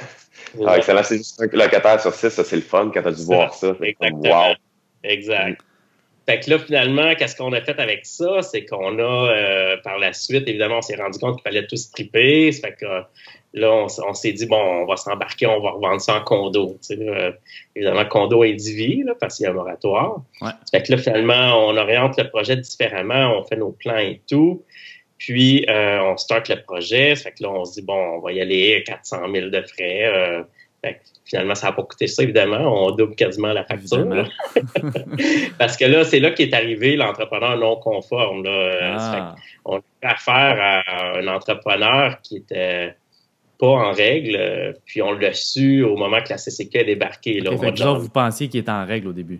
[0.65, 1.03] Ah, excellent.
[1.03, 3.53] C'est juste un locataire sur six, ça, c'est le fun quand tu as dû voir
[3.53, 3.73] ça.
[3.81, 4.49] Exactement.
[4.49, 4.55] Wow.
[5.03, 5.61] Exact.
[6.25, 8.41] Fait que là, finalement, qu'est-ce qu'on a fait avec ça?
[8.41, 11.75] C'est qu'on a, euh, par la suite, évidemment, on s'est rendu compte qu'il fallait tout
[11.75, 12.51] stripper.
[12.53, 12.85] Fait que
[13.53, 16.77] là, on, s'est dit, bon, on va s'embarquer, on va revendre ça en condo.
[16.81, 17.33] Tu sais, là,
[17.75, 20.21] évidemment, condo individu, là, parce qu'il y a un moratoire.
[20.41, 20.51] Ouais.
[20.71, 24.63] Fait que là, finalement, on oriente le projet différemment, on fait nos plans et tout.
[25.17, 27.15] Puis, euh, on start le projet.
[27.17, 30.45] Fait que là, on se dit, bon, on va y aller 400 000 de frais.
[30.83, 32.85] Euh, fait que finalement, ça n'a pas coûté ça, évidemment.
[32.85, 34.05] On double quasiment la facture.
[35.57, 38.43] Parce que là, c'est là qu'est arrivé l'entrepreneur non conforme.
[38.43, 38.97] Là.
[38.97, 39.35] Ah.
[39.65, 42.95] on a affaire à un entrepreneur qui était
[43.59, 47.39] pas en règle, puis on l'a su au moment que la CCQ a débarqué.
[47.39, 49.39] Là, fait vous pensiez qu'il était en règle au début?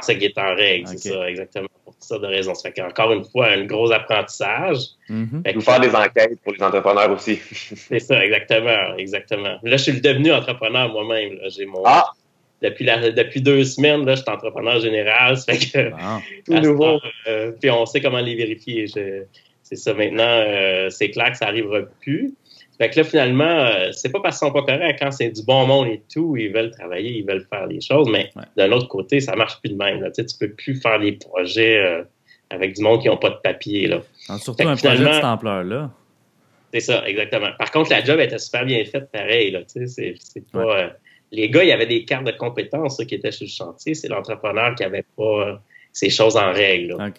[0.00, 1.68] Qu'il était en règle, c'est ça, exactement
[2.04, 2.54] ça de raison.
[2.54, 4.78] Ça fait qu'encore une fois, un gros apprentissage.
[5.08, 7.36] Mm faire des enquêtes pour les entrepreneurs aussi.
[7.52, 9.56] c'est ça, exactement, exactement.
[9.62, 11.38] Là, je suis devenu entrepreneur moi-même.
[11.48, 11.82] J'ai mon.
[11.84, 12.12] Ah!
[12.62, 15.36] Depuis, la, depuis deux semaines, là, je suis entrepreneur général.
[15.36, 15.90] Ça fait que
[16.46, 16.98] tout nouveau.
[17.26, 18.86] Euh, puis on sait comment les vérifier.
[18.86, 19.92] c'est ça.
[19.92, 22.34] Maintenant, euh, c'est clair que ça n'arrivera plus.
[22.78, 24.98] Fait que là, finalement, euh, c'est pas parce qu'ils sont pas corrects.
[24.98, 28.08] Quand c'est du bon monde et tout, ils veulent travailler, ils veulent faire les choses,
[28.10, 30.00] mais d'un autre côté, ça marche plus de même.
[30.00, 30.10] Là.
[30.10, 32.02] Tu, sais, tu peux plus faire des projets euh,
[32.50, 33.86] avec du monde qui n'ont pas de papier.
[33.86, 34.00] Là.
[34.38, 35.90] surtout un projet de cette ampleur-là.
[36.72, 37.50] C'est ça, exactement.
[37.56, 39.52] Par contre, la job était super bien faite, pareil.
[39.52, 40.88] Là, tu sais, c'est, pas, euh,
[41.30, 43.94] les gars, il y avait des cartes de compétences qui étaient sur le chantier.
[43.94, 46.96] C'est l'entrepreneur qui avait pas ces choses en règle.
[46.96, 47.10] Là.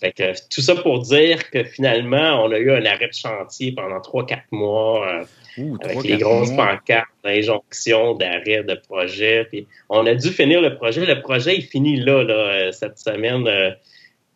[0.00, 3.72] Fait que, tout ça pour dire que finalement, on a eu un arrêt de chantier
[3.72, 9.46] pendant 3-4 mois euh, avec les grosses pancartes d'injonction, d'arrêt de projet.
[9.50, 11.06] Puis on a dû finir le projet.
[11.06, 13.46] Le projet, il finit là, là euh, cette semaine.
[13.46, 13.70] Euh,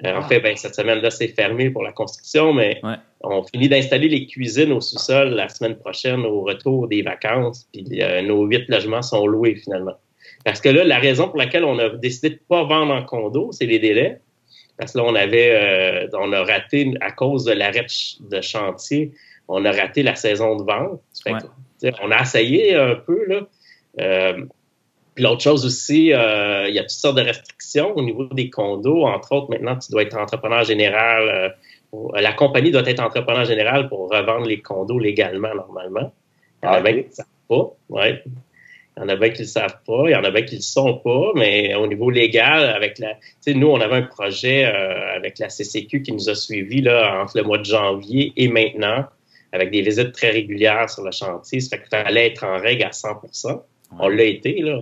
[0.02, 2.80] en fait, ben, cette semaine-là, c'est fermé pour la construction, mais
[3.20, 7.68] on finit d'installer les cuisines au sous-sol la semaine prochaine au retour des vacances.
[7.70, 7.84] Puis
[8.24, 9.96] nos huit logements sont loués finalement.
[10.42, 13.04] Parce que là, la raison pour laquelle on a décidé de ne pas vendre en
[13.04, 14.20] condo, c'est les délais.
[14.80, 17.84] Parce que là, on avait, euh, on a raté, à cause de l'arrêt
[18.20, 19.12] de chantier,
[19.46, 21.02] on a raté la saison de vente.
[22.02, 23.42] on a essayé un peu, là.
[24.00, 24.46] Euh,
[25.14, 28.48] puis l'autre chose aussi, euh, il y a toutes sortes de restrictions au niveau des
[28.48, 29.04] condos.
[29.04, 31.54] Entre autres, maintenant, tu dois être entrepreneur général.
[32.14, 36.10] la compagnie doit être entrepreneur général pour revendre les condos légalement, normalement.
[36.62, 37.76] Il y en a ah, pas.
[37.90, 38.24] Ouais.
[38.96, 40.42] Il y en a bien qui ne le savent pas, il y en a bien
[40.42, 43.16] qui ne le sont pas, mais au niveau légal, avec la,
[43.54, 47.36] nous, on avait un projet euh, avec la CCQ qui nous a suivis là, entre
[47.36, 49.06] le mois de janvier et maintenant,
[49.52, 51.60] avec des visites très régulières sur le chantier.
[51.60, 53.62] Ça fait qu'il fallait être en règle à 100%
[53.98, 54.80] On l'a été, là.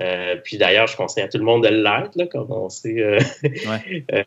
[0.00, 2.96] Euh, puis d'ailleurs, je conseille à tout le monde de l'être, comme on sait.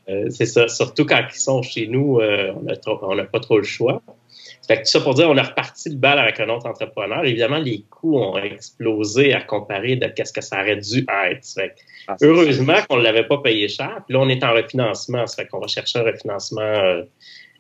[0.10, 0.68] Euh, c'est ça.
[0.68, 4.02] Surtout quand ils sont chez nous, on n'a pas trop le choix.
[4.70, 7.26] Fait que tout ça pour dire, on a reparti le bal avec un autre entrepreneur.
[7.26, 11.44] Évidemment, les coûts ont explosé à comparer de qu'est-ce que ça aurait dû être.
[11.44, 11.74] Fait
[12.08, 14.04] ah, heureusement qu'on ne l'avait pas payé cher.
[14.06, 15.26] Puis là, on est en refinancement.
[15.26, 17.02] Ça fait qu'on va chercher un refinancement euh,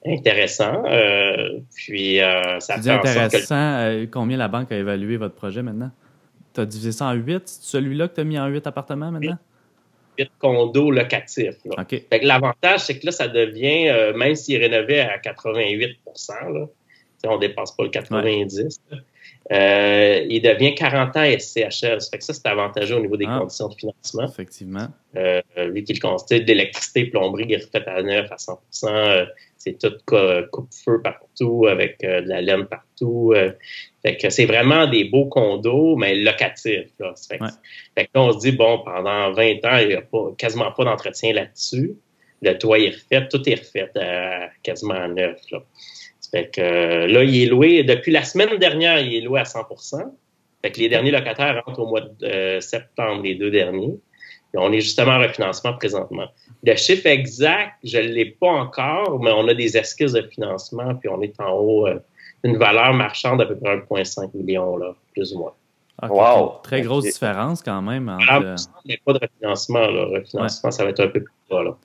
[0.05, 0.83] intéressant.
[0.85, 4.05] Euh, puis euh, ça fait intéressant.
[4.11, 5.89] combien la banque a évalué votre projet maintenant?
[6.53, 7.41] Tu as divisé ça en huit?
[7.47, 9.39] C'est celui-là que tu as mis en huit appartements maintenant?
[10.19, 11.55] Huit condos locatifs.
[12.21, 15.97] l'avantage, c'est que là, ça devient, même s'il est rénové à 88
[16.53, 16.67] là,
[17.25, 18.81] on ne dépasse pas le 90.
[19.51, 22.01] Euh, il devient 40 ans SCHL.
[22.01, 23.39] Ça fait que ça, c'est avantageux au niveau des ah.
[23.39, 24.25] conditions de financement.
[24.25, 24.87] Effectivement.
[25.15, 29.25] Euh, lui qui le constate d'électricité, plomberie, il est refait à neuf à 100% euh,
[29.57, 29.93] C'est tout
[30.51, 33.33] coupe-feu partout, avec de la laine partout.
[34.03, 36.91] fait que c'est vraiment des beaux condos, mais locatifs.
[36.99, 37.13] Là.
[37.27, 40.85] Fait, que, on se dit, bon, pendant 20 ans, il n'y a pas, quasiment pas
[40.85, 41.95] d'entretien là-dessus.
[42.41, 43.91] Le toit est refait, tout est refait
[44.61, 45.41] quasiment neuf.
[45.51, 45.63] Là.
[46.31, 49.43] Fait que euh, là, il est loué, depuis la semaine dernière, il est loué à
[49.43, 50.03] 100%
[50.61, 53.95] Fait que les derniers locataires rentrent au mois de euh, septembre, les deux derniers.
[54.53, 56.27] on est justement en refinancement présentement.
[56.63, 60.95] Le chiffre exact, je ne l'ai pas encore, mais on a des esquisses de financement,
[60.95, 61.87] puis on est en haut
[62.43, 65.53] d'une valeur marchande d'à peu près 1,5 million, là, plus ou moins.
[66.09, 66.59] wow!
[66.63, 68.07] Très grosse différence quand même.
[68.09, 68.25] Entre...
[68.29, 69.87] Ah, il n'y a pas de refinancement.
[69.87, 70.05] Là.
[70.05, 71.63] refinancement, ça va être un peu plus bas.
[71.63, 71.77] Là.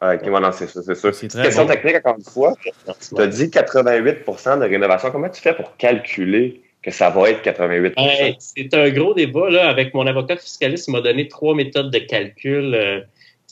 [0.00, 1.10] OK, voilà, c'est ça, c'est sûr.
[1.10, 2.54] Question technique, encore une fois.
[2.64, 5.10] Tu as dit 88% de rénovation.
[5.10, 9.50] Comment tu fais pour calculer que ça va être 88% C'est un gros débat.
[9.50, 12.74] Là, avec mon avocat fiscaliste, il m'a donné trois méthodes de calcul.
[12.74, 13.00] Euh,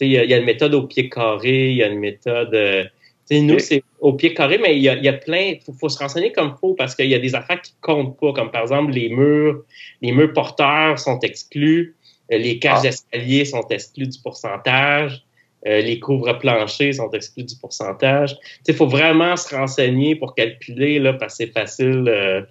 [0.01, 2.55] il y, a une méthode au pied carré, il y a une méthode.
[2.55, 2.85] Euh,
[3.31, 5.55] nous, c'est au pied carré, mais il y a, y a plein.
[5.67, 8.33] Il faut, se renseigner comme faut parce qu'il y a des affaires qui comptent pas,
[8.33, 9.65] comme par exemple les murs.
[10.01, 11.97] Les murs porteurs sont exclus.
[12.33, 12.83] Euh, les cages ah.
[12.83, 15.26] d'escalier sont exclus du pourcentage.
[15.67, 18.37] Euh, les couvre-planchers sont exclus du pourcentage.
[18.69, 22.05] Il faut vraiment se renseigner pour calculer, là, parce que c'est facile.
[22.09, 22.43] Euh,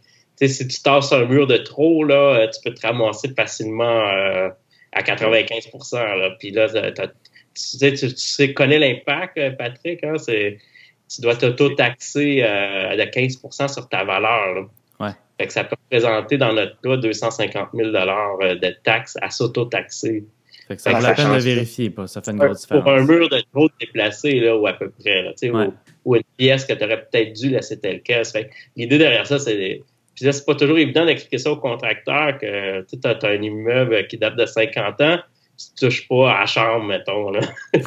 [0.42, 4.02] si tu tasses un mur de trop, là, euh, tu peux te ramasser facilement
[4.92, 6.30] à 95 là.
[6.40, 6.68] Puis là,
[7.54, 10.04] tu, tu, connais l'impact, Patrick.
[10.04, 14.68] Hein, tu dois t'auto-taxer de 15% sur ta valeur.
[15.38, 20.24] Fait que ça peut représenter, dans notre cas, 250 000 de taxes à s'auto-taxer
[20.78, 22.08] ça vaut la peine de vérifier, pas.
[22.08, 22.84] ça fait une grosse différence.
[22.84, 25.74] Pour un mur de trop déplacé, là, ou à peu près, là, ou,
[26.06, 28.34] ou, une pièce que tu aurais peut-être dû laisser telle caisse.
[28.76, 29.82] L'idée derrière ça, c'est.
[30.16, 34.08] Puis là, c'est pas toujours évident d'expliquer ça au contracteur que tu as, un immeuble
[34.08, 35.20] qui date de 50 ans,
[35.58, 37.32] tu touches pas à la chambre, mettons.
[37.32, 37.42] Là.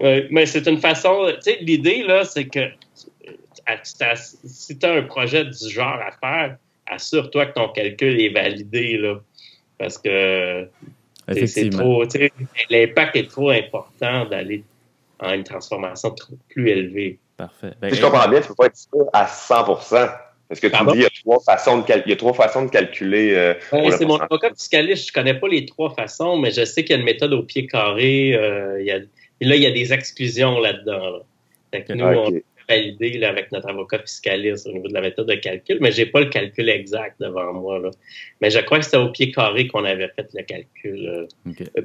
[0.30, 1.32] Mais c'est une façon.
[1.36, 2.70] Tu sais, l'idée, là, c'est que
[3.82, 6.56] si tu as un projet du genre à faire,
[6.86, 9.20] assure-toi que ton calcul est validé, là,
[9.78, 10.68] parce que
[11.46, 12.04] c'est trop,
[12.70, 14.64] l'impact est trop important d'aller
[15.20, 16.14] en une transformation
[16.48, 17.18] plus élevée.
[17.36, 17.72] Parfait.
[17.80, 20.12] Ben, si je comprends bien, tu ne peux pas être sûr à 100%
[20.48, 22.64] parce que tu dis qu'il y a trois façons de, il y a trois façons
[22.66, 23.34] de calculer.
[23.34, 25.06] Euh, c'est mon avocat fiscaliste.
[25.06, 27.32] Je ne connais pas les trois façons, mais je sais qu'il y a une méthode
[27.32, 28.34] au pied carré.
[28.34, 28.98] Euh, il y a,
[29.40, 31.22] et là, il y a des exclusions là-dedans.
[31.88, 32.30] Nous, on,
[32.68, 36.06] valider là, avec notre avocat fiscaliste au niveau de la méthode de calcul, mais j'ai
[36.06, 37.78] pas le calcul exact devant moi.
[37.78, 37.90] Là.
[38.40, 41.28] Mais je crois que c'était au pied carré qu'on avait fait le calcul.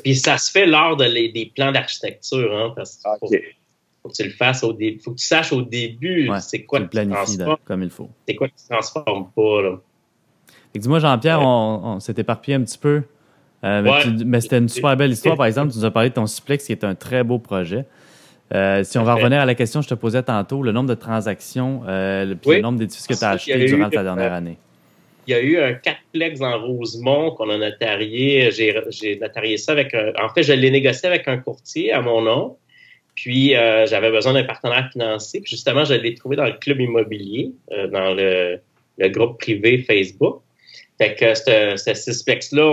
[0.03, 3.11] Puis ça se fait lors de les, des plans d'architecture, hein, parce qu'il
[4.01, 4.99] faut, que tu le fasses au début.
[4.99, 8.09] faut que tu saches au début c'est quoi que tu comme il faut.
[8.27, 9.61] C'est quoi qui ne transforme pas.
[9.61, 9.79] Là.
[10.75, 13.03] Dis-moi, Jean-Pierre, on, on s'est éparpillé un petit peu.
[13.63, 13.81] Euh,
[14.25, 15.35] mais, c'était une super belle histoire.
[15.35, 17.85] Par exemple, tu nous as parlé de ton Suplex, qui est un très beau projet.
[18.53, 20.89] Euh, si on va revenir à la question que je te posais tantôt, le nombre
[20.89, 24.57] de transactions, euh, le, nombre d'édifices que tu as achetés durant ta dernière année.
[25.27, 28.49] Il y a eu un quatreplex en Rosemont qu'on a notarié.
[28.51, 32.23] J'ai notarié ça avec un, En fait, je l'ai négocié avec un courtier à mon
[32.23, 32.57] nom.
[33.13, 35.41] Puis, euh, j'avais besoin d'un partenaire financier.
[35.41, 37.51] Puis, justement, je l'ai trouvé dans le club immobilier,
[37.91, 38.59] dans le,
[39.09, 40.41] groupe privé Facebook.
[40.97, 42.65] Fait que ce, ce sixplex-là,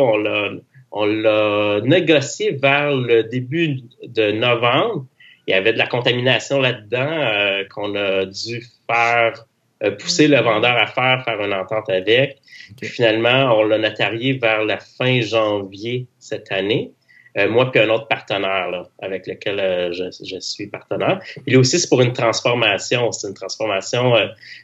[0.93, 5.05] on l'a négocié vers le début de novembre
[5.47, 9.45] il y avait de la contamination là-dedans euh, qu'on a dû faire
[9.85, 12.39] euh, pousser le vendeur à faire, faire une entente avec.
[12.81, 16.93] Puis finalement, on l'a notarié vers la fin janvier cette année.
[17.39, 21.21] Euh, moi puis un autre partenaire là, avec lequel je, je, suis partenaire.
[21.45, 23.13] Puis là aussi, c'est pour une transformation.
[23.13, 24.15] C'est une transformation.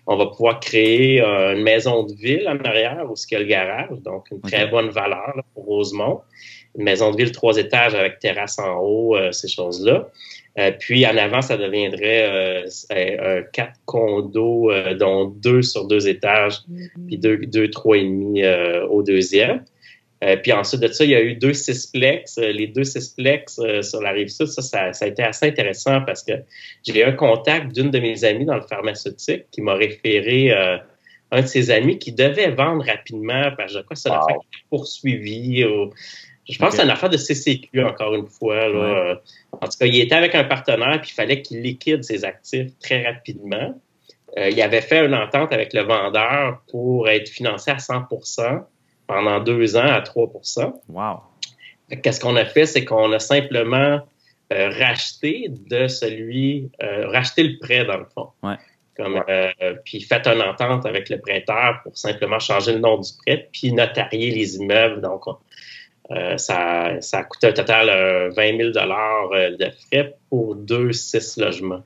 [0.06, 3.44] on va pouvoir créer une maison de ville en arrière où il y a le
[3.44, 6.22] garage, donc une très bonne valeur pour Rosemont.
[6.78, 10.08] Une maison de ville trois étages avec terrasse en haut, ces choses-là.
[10.58, 16.08] Euh, puis en avant, ça deviendrait euh, un quatre condos, euh, dont deux sur deux
[16.08, 17.06] étages, mm-hmm.
[17.06, 18.42] puis deux, deux, trois et demi
[18.90, 19.64] au deuxième.
[20.42, 22.38] puis ensuite de ça, il y a eu deux cisplex.
[22.38, 26.22] les deux cisplex sur la rive sud, ça, ça, ça, a été assez intéressant parce
[26.22, 26.32] que
[26.86, 30.52] j'ai eu un contact d'une de mes amies dans le pharmaceutique qui m'a référé
[31.30, 34.26] un de ses amis qui devait vendre rapidement parce que je crois que ça a
[34.28, 34.38] fait
[34.68, 35.64] poursuivi.
[36.48, 38.68] Je pense que c'est une affaire de CCQ, encore une fois.
[38.68, 39.20] Là.
[39.62, 42.76] En tout cas, il était avec un partenaire, puis il fallait qu'il liquide ses actifs
[42.80, 43.80] très rapidement.
[44.36, 48.64] Euh, il avait fait une entente avec le vendeur pour être financé à 100%
[49.06, 51.20] pendant deux ans à 3% Wow.
[52.02, 52.66] Qu'est-ce qu'on a fait?
[52.66, 54.00] C'est qu'on a simplement
[54.52, 58.30] euh, racheté de celui, euh, racheté le prêt dans le fond.
[58.42, 58.56] Ouais.
[58.96, 59.24] Comme,
[59.86, 63.72] puis fait une entente avec le prêteur pour simplement changer le nom du prêt, puis
[63.72, 65.00] notarier les immeubles.
[65.00, 65.22] Donc,
[66.10, 70.92] euh, ça, ça a coûté un total de 20 000 euh, de frais pour deux,
[70.92, 71.84] six logements.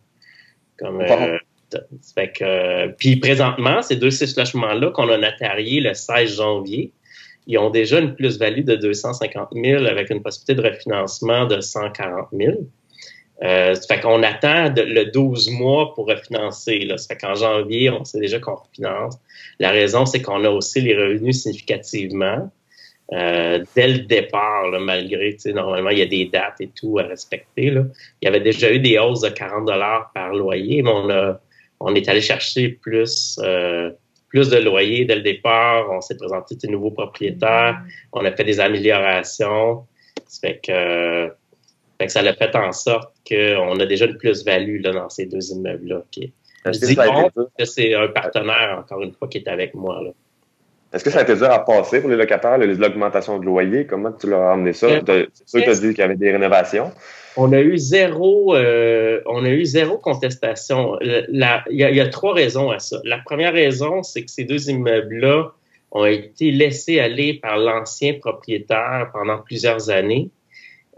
[0.78, 6.92] Comme, euh, puis présentement, ces deux, six logements-là qu'on a notariés le 16 janvier,
[7.46, 12.28] ils ont déjà une plus-value de 250 000 avec une possibilité de refinancement de 140
[12.32, 12.52] 000.
[13.44, 16.80] Euh, ça fait qu'on attend le 12 mois pour refinancer.
[16.80, 16.96] Là.
[16.96, 19.16] Ça fait qu'en janvier, on sait déjà qu'on refinance.
[19.60, 22.50] La raison, c'est qu'on a aussi les revenus significativement.
[23.12, 27.04] Euh, dès le départ, là, malgré, normalement, il y a des dates et tout à
[27.04, 27.70] respecter.
[27.70, 27.84] Là.
[28.20, 31.40] Il y avait déjà eu des hausses de 40 dollars par loyer, mais on, a,
[31.78, 33.90] on est allé chercher plus, euh,
[34.28, 35.88] plus de loyers dès le départ.
[35.90, 37.80] On s'est présenté des nouveaux propriétaires.
[38.12, 39.86] On a fait des améliorations.
[40.26, 41.32] Ça fait que,
[42.00, 45.26] fait que ça a fait en sorte qu'on a déjà une plus-value là, dans ces
[45.26, 46.02] deux immeubles-là.
[46.12, 50.02] Je dis que c'est un partenaire, encore une fois, qui est avec moi.
[50.02, 50.10] Là.
[50.92, 53.86] Est-ce que ça a été dur à passer pour les locataires, l'augmentation de loyer?
[53.86, 54.88] Comment tu leur as amené ça?
[54.88, 55.04] C'est
[55.46, 56.92] sûr que tu as dit qu'il y avait des rénovations.
[57.36, 60.96] On a eu zéro, euh, on a eu zéro contestation.
[61.02, 61.26] Il
[61.70, 62.98] y, y, a trois raisons à ça.
[63.04, 65.52] La première raison, c'est que ces deux immeubles-là
[65.90, 70.30] ont été laissés aller par l'ancien propriétaire pendant plusieurs années.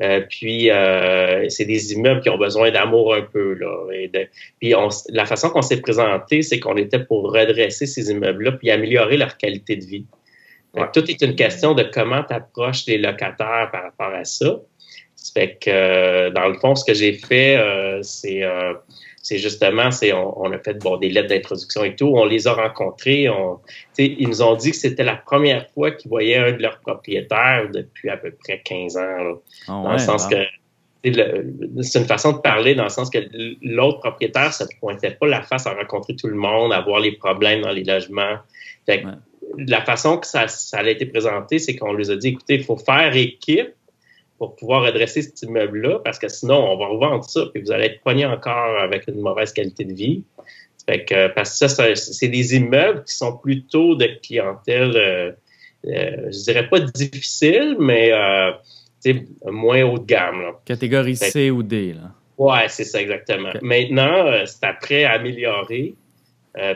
[0.01, 3.87] Euh, puis euh, c'est des immeubles qui ont besoin d'amour un peu là.
[3.93, 4.11] Et
[4.61, 8.71] puis on, la façon qu'on s'est présenté, c'est qu'on était pour redresser ces immeubles-là puis
[8.71, 10.07] améliorer leur qualité de vie.
[10.93, 14.61] Tout est une question de comment tu approches les locataires par rapport à ça.
[15.17, 17.59] Ça fait que euh, dans le fond, ce que j'ai fait,
[18.03, 18.45] c'est
[19.29, 22.07] c'est justement, c'est on, a fait bon, des lettres d'introduction et tout.
[22.07, 23.29] On les a rencontrés.
[23.29, 23.59] On,
[23.99, 27.69] ils nous ont dit que c'était la première fois qu'ils voyaient un de leurs propriétaires
[27.71, 29.03] depuis à peu près 15 ans.
[29.69, 30.37] Ah dans le sens que
[31.83, 33.19] c'est une façon de parler dans le sens que
[33.61, 37.13] l'autre propriétaire se pointait pas la face à rencontrer tout le monde, à voir les
[37.13, 38.39] problèmes dans les logements.
[39.59, 42.65] La façon que ça, ça a été présenté, c'est qu'on lui a dit, écoutez, il
[42.65, 43.75] faut faire équipe
[44.39, 47.87] pour pouvoir redresser cet immeuble-là, parce que sinon, on va revendre ça, puis vous allez
[47.87, 50.23] être pogné encore avec une mauvaise qualité de vie.
[50.87, 55.33] Fait que, parce que ça, c'est des immeubles qui sont plutôt de clientèle, euh,
[55.87, 58.53] euh, je dirais pas difficile, mais euh,
[59.47, 60.41] moins haut de gamme.
[60.41, 60.53] Là.
[60.65, 61.95] Catégorie C ou D.
[61.95, 62.13] Là.
[62.39, 63.51] Ouais, c'est ça exactement.
[63.61, 65.95] Maintenant, euh, c'est après à améliorer.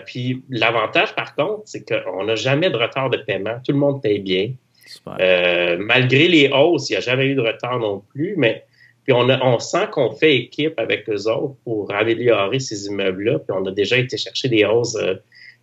[0.06, 3.60] puis l'avantage, par contre, c'est qu'on n'a jamais de retard de paiement.
[3.64, 4.52] Tout le monde paye bien.
[5.20, 8.64] Euh, malgré les hausses, il n'y a jamais eu de retard non plus, mais
[9.04, 13.40] puis on, on sent qu'on fait équipe avec eux autres pour améliorer ces immeubles-là.
[13.40, 14.96] Puis on a déjà été chercher des hausses,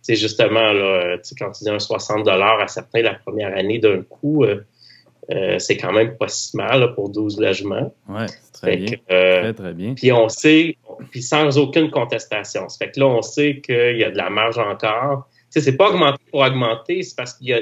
[0.02, 4.02] c'est euh, justement, là, quand tu dis un 60 à certains la première année d'un
[4.02, 7.94] coup, euh, c'est quand même pas si mal pour 12 logements.
[8.08, 8.96] Oui, très bien.
[9.08, 9.94] très, très bien.
[9.94, 10.76] Puis on sait,
[11.10, 12.68] puis sans aucune contestation.
[12.68, 15.28] Ça fait que là, on sait qu'il y a de la marge encore.
[15.30, 17.60] Tu sais, c'est pas augmenter pour augmenter, c'est parce qu'il y a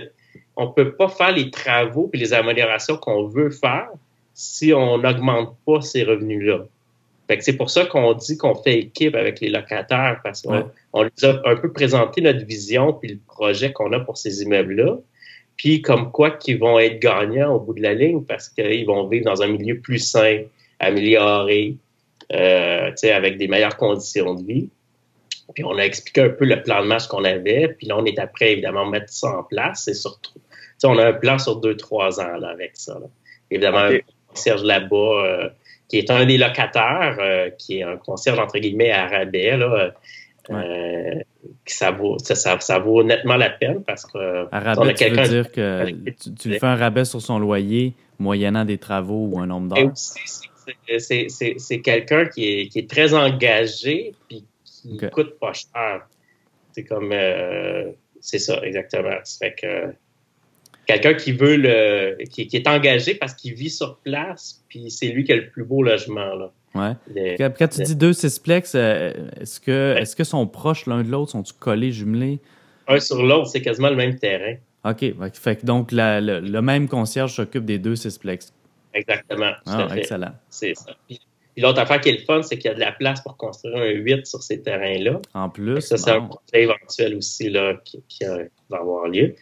[0.59, 3.89] on ne peut pas faire les travaux et les améliorations qu'on veut faire
[4.35, 6.67] si on n'augmente pas ces revenus-là.
[7.39, 11.47] c'est pour ça qu'on dit qu'on fait équipe avec les locataires parce qu'on on leur
[11.47, 14.99] a un peu présenté notre vision puis le projet qu'on a pour ces immeubles-là.
[15.57, 19.07] Puis comme quoi qu'ils vont être gagnants au bout de la ligne parce qu'ils vont
[19.07, 20.43] vivre dans un milieu plus sain,
[20.81, 21.77] amélioré,
[22.33, 24.69] euh, avec des meilleures conditions de vie.
[25.55, 27.69] Puis on a expliqué un peu le plan de match qu'on avait.
[27.69, 30.39] Puis là, on est après, évidemment, mettre ça en place et surtout
[30.85, 32.99] on a un plan sur deux, trois ans là, avec ça.
[33.51, 35.49] Évidemment, un concierge là-bas euh,
[35.89, 39.93] qui est un des locataires, euh, qui est un concierge entre guillemets à rabais, là,
[40.51, 41.15] euh,
[41.67, 44.47] ça, vaut, ça, vaut nettement la peine parce que.
[44.51, 45.91] À rabais, tu veux dire que
[46.39, 49.93] tu, fais un rabais sur son loyer moyennant des travaux ou un nombre d'heures?
[49.95, 56.07] C'est quelqu'un qui est, qui est, très engagé puis qui coûte pas cher.
[56.73, 57.13] C'est comme.
[58.21, 59.19] c'est ça, exactement.
[59.25, 59.95] Ça fait que
[60.89, 65.23] quelqu'un qui veut le qui, est engagé parce qu'il vit sur place, puis c'est lui
[65.23, 66.35] qui a le plus beau logement.
[66.35, 66.53] Là.
[66.75, 67.37] Ouais.
[67.39, 71.33] Quand tu dis deux sixplex, euh, est-ce que est-ce que sont proches l'un de l'autre,
[71.33, 72.41] sont-ils collés, jumelés?
[72.89, 74.55] Un sur l'autre, c'est quasiment le même terrain.
[74.85, 75.05] OK.
[75.35, 78.53] Fait que donc le, même concierge s'occupe des deux sixplex.
[78.95, 79.53] Exactement.
[79.67, 80.33] Ah, excellent.
[80.49, 80.93] C'est ça.
[81.07, 81.21] Puis
[81.59, 83.77] l'autre affaire qui est le fun, c'est qu'il y a de la place pour construire
[83.77, 85.21] un 8 sur ces terrains-là.
[85.35, 85.81] En plus.
[85.81, 88.39] Ça, c'est un projet éventuel aussi là, qui, va
[88.77, 89.35] avoir lieu.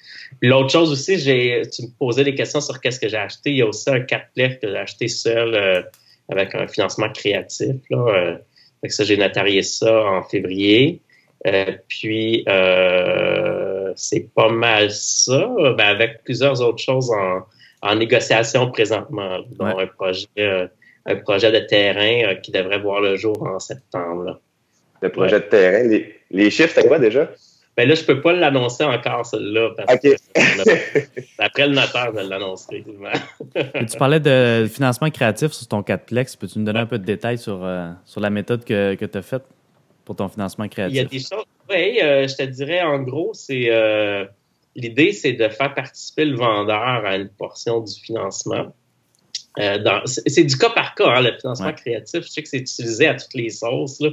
[0.42, 3.50] L'autre chose aussi, j'ai, tu me posais des questions sur qu'est-ce que j'ai acheté.
[3.50, 5.82] Il y a aussi un 4 plex que j'ai acheté seul euh,
[6.30, 7.76] avec un financement créatif.
[7.90, 11.00] Là, euh, ça, j'ai notarié ça en février.
[11.46, 17.42] Euh, puis euh, c'est pas mal ça, ben, avec plusieurs autres choses en,
[17.82, 20.70] en négociation présentement, dont un projet
[21.06, 24.40] un projet de terrain euh, qui devrait voir le jour en septembre.
[25.00, 25.88] Le projet de terrain,
[26.30, 27.30] les, chiffres, c'est quoi déjà?
[27.76, 29.70] Ben là, je peux pas l'annoncer encore, celle-là.
[29.76, 30.08] Parce que
[31.38, 32.84] après le notaire, je l'annoncerai.
[33.88, 36.38] tu parlais de financement créatif sur ton 4plex.
[36.38, 39.18] Peux-tu nous donner un peu de détails sur, euh, sur la méthode que, que tu
[39.18, 39.42] as faite
[40.06, 40.94] pour ton financement créatif?
[40.94, 41.44] Il y a des choses.
[41.68, 43.68] Oui, euh, je te dirais, en gros, c'est
[44.74, 48.72] l'idée, c'est de faire participer le vendeur à une portion du financement.
[49.58, 52.24] Euh, c'est du cas par cas, hein, le financement créatif.
[52.24, 54.10] Je sais que c'est utilisé à toutes les sauces, là,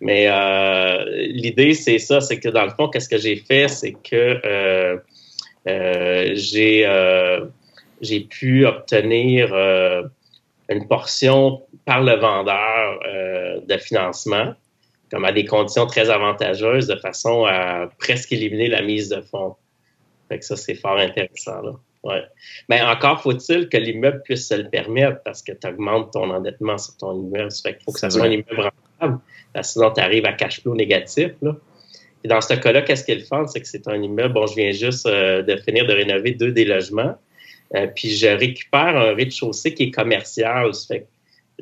[0.00, 3.92] mais euh, l'idée, c'est ça, c'est que dans le fond, qu'est-ce que j'ai fait, c'est
[3.92, 4.98] que euh,
[6.34, 6.86] j'ai
[8.00, 9.54] j'ai pu obtenir
[10.68, 13.00] une portion par le vendeur
[13.66, 14.54] de financement,
[15.10, 19.54] comme à des conditions très avantageuses, de façon à presque éliminer la mise de fonds.
[20.28, 21.62] Fait que ça, c'est fort intéressant.
[21.62, 21.72] Là.
[22.04, 22.22] Ouais.
[22.68, 26.76] Mais encore faut-il que l'immeuble puisse se le permettre parce que tu augmentes ton endettement
[26.76, 27.50] sur ton immeuble.
[27.50, 29.20] Fait qu'il faut que ça soit un immeuble rentable.
[29.62, 31.32] sinon, tu arrives à cash flow négatif.
[31.40, 31.56] Là.
[32.22, 33.46] Et dans ce cas-là, qu'est-ce qu'il fait?
[33.46, 34.34] C'est que c'est un immeuble.
[34.34, 37.16] Bon, je viens juste euh, de finir de rénover deux des logements.
[37.74, 40.70] Euh, puis je récupère un rez-de-chaussée qui est commercial.
[40.86, 41.06] fait que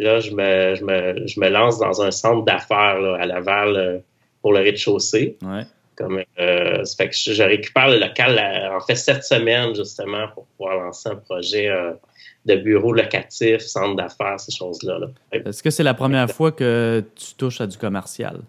[0.03, 3.99] là, je me, je, me, je me lance dans un centre d'affaires à Laval euh,
[4.41, 5.37] pour le rez-de-chaussée.
[5.43, 5.63] Ouais.
[5.97, 8.41] Comme, euh, ça fait que je, récupère le local
[8.75, 11.93] en fait cette semaine justement pour pouvoir lancer un projet euh,
[12.47, 14.99] de bureau locatif, centre d'affaires, ces choses-là.
[15.33, 18.41] Est-ce que c'est la première fois que tu touches à du commercial?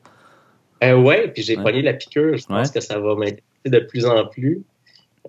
[0.84, 1.82] Euh, oui, puis j'ai ouais.
[1.82, 2.38] la piqûre.
[2.38, 4.64] Je pense que ça va m'intéresser de plus en plus.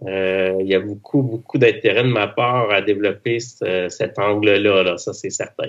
[0.07, 4.99] Euh, il y a beaucoup, beaucoup d'intérêt de ma part à développer cet angle-là, là,
[4.99, 5.69] ça c'est certain.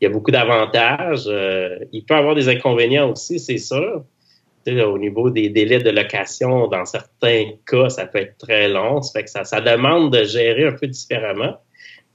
[0.00, 1.26] Il y a beaucoup d'avantages.
[1.92, 4.04] il peut y avoir des inconvénients aussi, c'est sûr
[4.68, 9.02] au niveau des délais de location, dans certains cas, ça peut être très long.
[9.02, 11.60] Ça fait que ça, ça demande de gérer un peu différemment.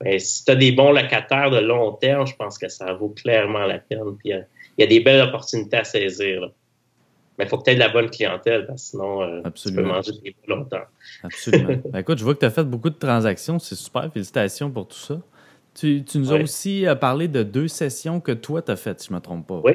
[0.04, 3.10] Mais si tu as des bons locataires de long terme, je pense que ça vaut
[3.10, 4.18] clairement la peine.
[4.20, 4.42] Puis, euh,
[4.78, 6.52] il y a des belles opportunités à saisir.
[7.38, 9.74] Mais il faut que tu aies de la bonne clientèle, parce que sinon, euh, tu
[9.74, 10.84] peux manger des longtemps.
[11.24, 11.82] Absolument.
[11.92, 13.60] Ben, écoute, je vois que tu as fait beaucoup de transactions.
[13.60, 14.12] C'est super.
[14.12, 15.20] Félicitations pour tout ça.
[15.74, 19.02] Tu, tu nous as aussi euh, parlé de deux sessions que toi, tu as faites,
[19.02, 19.62] si je ne me trompe pas.
[19.64, 19.74] Oui.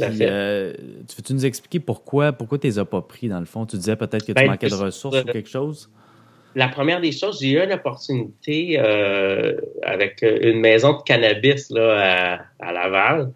[0.00, 0.72] Euh,
[1.08, 3.66] tu veux-tu nous expliquer pourquoi, pourquoi tu les as pas pris, dans le fond?
[3.66, 5.90] Tu disais peut-être que tu ben, manquais de ressources ou quelque chose?
[6.54, 12.46] La première des choses, j'ai eu une opportunité euh, avec une maison de cannabis là,
[12.58, 13.32] à, Laval.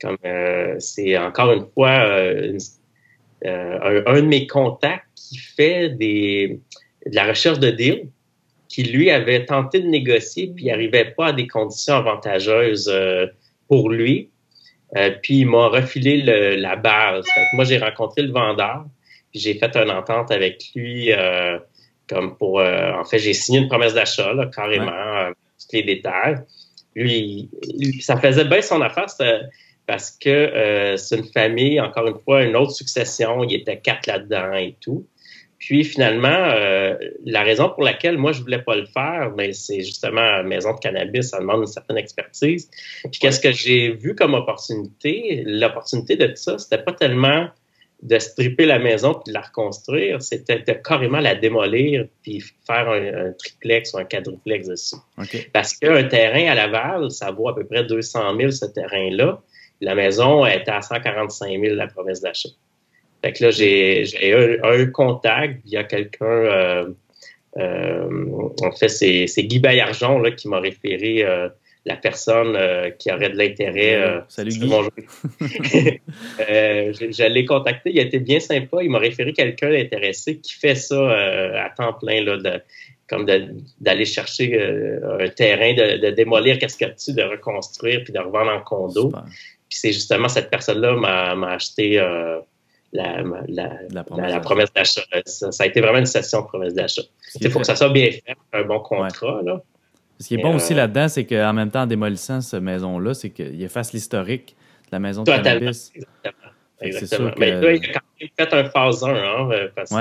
[0.00, 1.90] Comme euh, c'est encore une fois
[3.44, 6.60] un, de mes contacts qui fait des,
[7.06, 8.08] de la recherche de deal,
[8.68, 12.92] qui lui avait tenté de négocier puis n'arrivait pas à des conditions avantageuses
[13.68, 14.31] pour lui.
[14.96, 16.18] Euh, puis il m'a refilé
[16.56, 17.24] la base.
[17.54, 18.84] moi, j'ai rencontré le vendeur,
[19.30, 21.58] puis j'ai fait une entente avec lui, euh,
[22.08, 22.60] comme pour.
[22.60, 26.36] Euh, en fait, j'ai signé une promesse d'achat, carrément, tous les détails.
[26.94, 27.48] Lui,
[28.00, 29.06] ça faisait bien son affaire,
[29.86, 33.42] parce que c'est une famille, encore une fois, une autre succession.
[33.44, 35.06] Il était quatre là-dedans et tout.
[35.62, 39.52] Puis finalement, euh, la raison pour laquelle moi je voulais pas le faire, mais ben,
[39.52, 42.68] c'est justement maison de cannabis, ça demande une certaine expertise.
[43.02, 45.44] Puis qu'est-ce que j'ai vu comme opportunité?
[45.46, 47.46] L'opportunité de tout ça, c'était pas tellement
[48.02, 52.88] de stripper la maison puis de la reconstruire, c'était de carrément la démolir puis faire
[52.88, 54.96] un, triplex ou un quadruplex dessus.
[55.52, 59.40] Parce qu'un terrain à Laval, ça vaut à peu près 200 000 ce terrain-là.
[59.80, 62.48] La maison était à 145 000 la promesse d'achat.
[63.22, 64.04] Fait que là, j'ai
[64.34, 66.86] un, un, contact via quelqu'un, euh,
[67.58, 71.48] euh, en fait, c'est Guy Baillargeon là, qui m'a référé euh,
[71.84, 74.22] la personne euh, qui aurait de l'intérêt.
[74.28, 74.68] Salut Guy.
[74.68, 74.90] Bonjour.
[76.40, 78.78] je, l'ai contacté, il a été bien sympa.
[78.82, 82.60] Il m'a référé quelqu'un d'intéressé qui fait ça à temps plein, là, de,
[83.08, 83.26] comme
[83.80, 84.58] d'aller chercher
[85.20, 88.50] un terrain, de, de démolir qu'est-ce qu'il y a dessus, de reconstruire puis de revendre
[88.50, 89.12] en condo.
[89.68, 92.00] Puis c'est justement cette personne-là m'a acheté
[92.92, 93.22] la,
[93.88, 95.02] la, promesse d'achat.
[95.26, 97.02] Ça, a été vraiment une session de promesse d'achat.
[97.40, 99.40] Il faut que ça soit bien fait, un bon contrat.
[99.42, 99.62] Là.
[100.20, 103.14] Ce qui est bon aussi euh, là-dedans, c'est qu'en même temps, en démolissant cette maison-là,
[103.14, 105.92] c'est qu'il efface l'historique de la maison de cannabis.
[106.80, 107.30] Exactement.
[107.38, 109.92] Mais là, il a quand même fait un phase 1, hein, euh, parce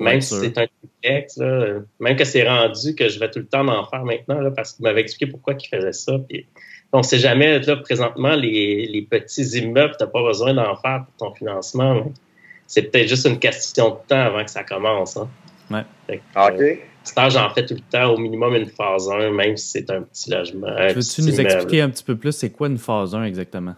[0.00, 3.66] même si c'est un duplex, même que c'est rendu que je vais tout le temps
[3.66, 6.18] en faire maintenant, là, parce qu'il m'avait expliqué pourquoi il faisait ça.
[6.28, 6.46] Puis
[6.92, 11.04] on ne sait jamais, là, présentement, les, petits immeubles, tu n'as pas besoin d'en faire
[11.04, 12.12] pour ton financement.
[12.66, 15.16] C'est peut-être juste une question de temps avant que ça commence.
[15.16, 15.28] Hein.
[15.70, 16.20] Ouais.
[16.34, 16.60] Ah, OK.
[16.60, 20.02] Euh, j'en fais tout le temps, au minimum une phase 1, même si c'est un
[20.02, 20.74] petit logement.
[20.92, 23.74] Peux-tu nous expliquer un petit peu plus, c'est quoi une phase 1 exactement?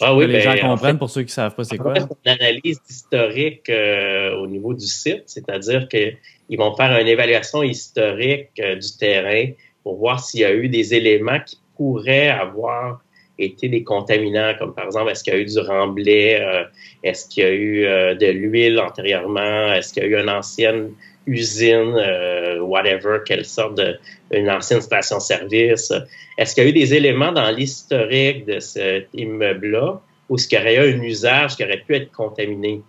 [0.00, 1.94] ah oui, que les ben, gens comprennent pour ceux qui ne savent pas c'est quoi.
[1.96, 7.62] C'est une analyse historique euh, au niveau du site, c'est-à-dire qu'ils vont faire une évaluation
[7.62, 9.50] historique euh, du terrain
[9.82, 13.00] pour voir s'il y a eu des éléments qui pourrait avoir
[13.38, 16.64] été des contaminants, comme par exemple, est-ce qu'il y a eu du remblai, euh,
[17.04, 20.28] est-ce qu'il y a eu euh, de l'huile antérieurement, est-ce qu'il y a eu une
[20.28, 20.90] ancienne
[21.26, 23.96] usine, euh, whatever, quelle sorte de,
[24.32, 25.92] une ancienne station-service,
[26.36, 30.58] est-ce qu'il y a eu des éléments dans l'historique de cet immeuble-là où ce qu'il
[30.58, 32.82] y aurait eu un usage qui aurait pu être contaminé?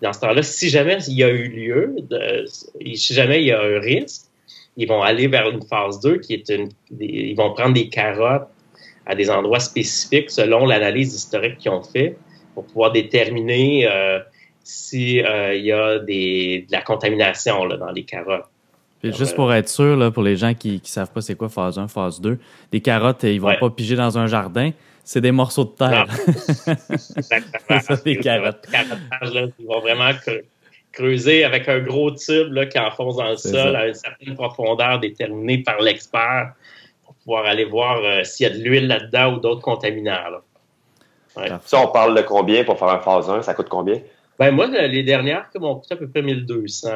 [0.00, 1.94] Dans ce temps-là, si jamais il y a eu lieu,
[2.94, 4.31] si jamais il y a un risque,
[4.76, 6.70] ils vont aller vers une phase 2 qui est une.
[6.98, 8.48] ils vont prendre des carottes
[9.06, 12.16] à des endroits spécifiques selon l'analyse historique qu'ils ont fait
[12.54, 14.20] pour pouvoir déterminer euh,
[14.62, 18.46] s'il euh, y a des, de la contamination là, dans les carottes.
[19.02, 21.78] juste pour être sûr, là, pour les gens qui ne savent pas c'est quoi phase
[21.78, 22.38] 1, phase 2,
[22.70, 24.70] des carottes, ils vont pas piger dans un jardin,
[25.04, 26.06] c'est des morceaux de terre.
[27.16, 27.80] Exactement.
[27.80, 28.66] ça, des carottes.
[28.70, 30.12] Là, ils vont vraiment
[30.92, 35.00] creuser avec un gros tube là, qui enfonce dans le sol à une certaine profondeur
[35.00, 36.52] déterminée par l'expert
[37.04, 40.28] pour pouvoir aller voir euh, s'il y a de l'huile là-dedans ou d'autres contaminants.
[40.30, 40.42] Là.
[41.64, 43.42] Ça, on parle de combien pour faire un phase 1?
[43.42, 44.00] Ça coûte combien?
[44.38, 46.88] Ben moi, les dernières m'ont coûté à peu près 1200.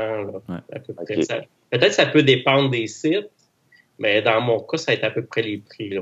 [1.70, 3.30] Peut-être que ça peut dépendre des sites,
[3.98, 5.90] mais dans mon cas, ça a été à peu près les prix.
[5.90, 6.00] Là.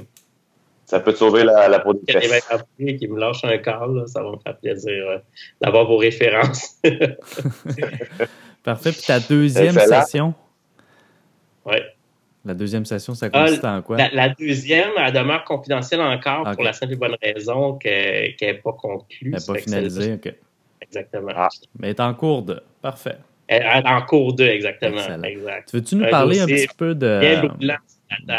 [0.95, 4.31] Ça peut te sauver la, la peau de qui me lâche un câble, ça va
[4.31, 5.19] me faire plaisir euh,
[5.61, 6.81] d'avoir vos références.
[8.63, 8.93] Parfait.
[8.93, 10.35] Puis ta deuxième session?
[11.67, 11.79] Oui.
[12.45, 13.97] La deuxième session, ça consiste en quoi?
[14.13, 18.73] La, deuxième, elle demeure confidentielle encore pour la simple et bonne raison qu'elle n'est pas
[18.75, 19.33] conclue.
[19.35, 20.33] Elle n'est pas finalisée, OK.
[20.81, 21.33] Exactement.
[21.35, 21.49] Ah.
[21.81, 22.63] Mais elle est en cours de.
[22.81, 23.17] Parfait.
[23.49, 25.25] Elle est en cours de, exactement.
[25.25, 25.71] Exact.
[25.71, 27.19] Tu veux-tu nous parler un petit peu de.
[27.19, 27.79] Bien brûlant.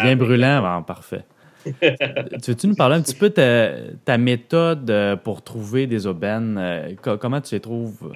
[0.01, 1.25] Bien brûlant, parfait.
[1.81, 6.57] tu veux-tu nous parler un petit peu de ta, méthode euh, pour trouver des aubaines?
[6.59, 8.11] Euh, comment tu les trouves?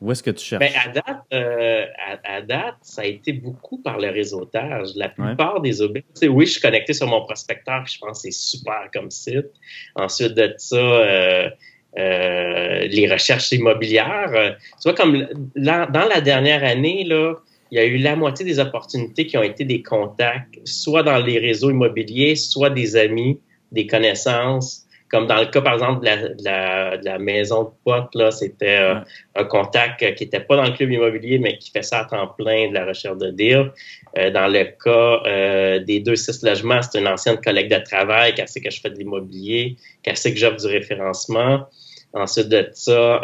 [0.00, 0.60] Où est-ce que tu cherches?
[0.60, 1.86] Ben, à, date, euh,
[2.24, 4.90] à, date, ça a été beaucoup par le réseautage.
[4.96, 8.32] La plupart des aubaines, oui, je suis connecté sur mon prospecteur, je pense que c'est
[8.32, 9.50] super comme site.
[9.94, 11.50] Ensuite de ça,
[11.96, 14.56] les recherches immobilières.
[14.82, 17.34] tu vois, comme dans la dernière année, là,
[17.74, 21.18] il y a eu la moitié des opportunités qui ont été des contacts, soit dans
[21.18, 23.40] les réseaux immobiliers, soit des amis,
[23.72, 24.86] des connaissances.
[25.10, 29.00] Comme dans le cas, par exemple, de la, maison de potes, là, c'était euh,
[29.34, 32.28] un contact qui n'était pas dans le club immobilier, mais qui fait ça à temps
[32.38, 33.72] plein de la recherche de deal.
[34.18, 38.34] Euh, dans le cas euh, des deux six logements, c'est une ancienne collègue de travail
[38.34, 41.66] qui sait que je fais de l'immobilier, qui sait que j'offre du référencement.
[42.12, 43.20] Ensuite de ça,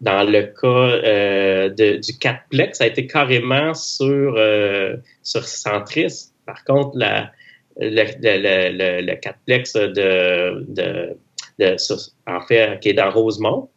[0.00, 6.30] dans le cas euh, de, du Catplex, ça a été carrément sur, euh, sur Centris.
[6.46, 7.32] Par contre, la,
[7.78, 11.16] le, le, le, Catplex de, de,
[11.58, 11.76] de,
[12.26, 13.68] en fait, qui est dans Rosemont,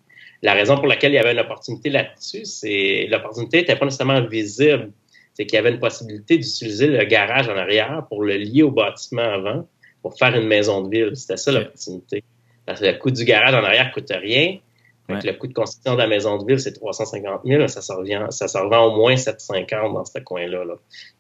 [0.44, 4.22] la raison pour laquelle il y avait une opportunité là-dessus, c'est l'opportunité n'était pas nécessairement
[4.26, 4.92] visible.
[5.34, 8.72] C'est qu'il y avait une possibilité d'utiliser le garage en arrière pour le lier au
[8.72, 9.68] bâtiment avant
[10.02, 11.12] pour faire une maison de ville.
[11.16, 12.24] C'était ça l'opportunité.
[12.66, 14.58] Parce que le coût du garage en arrière coûte rien
[15.24, 17.68] le coût de construction de la maison de ville, c'est 350 000.
[17.68, 20.64] Ça se revient, ça revend au moins 750 dans ce coin-là.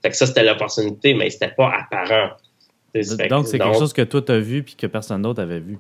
[0.01, 2.31] Fait que ça, c'était l'opportunité, mais c'était pas apparent.
[3.29, 5.77] Donc, c'est quelque chose que toi, tu as vu puis que personne d'autre avait vu.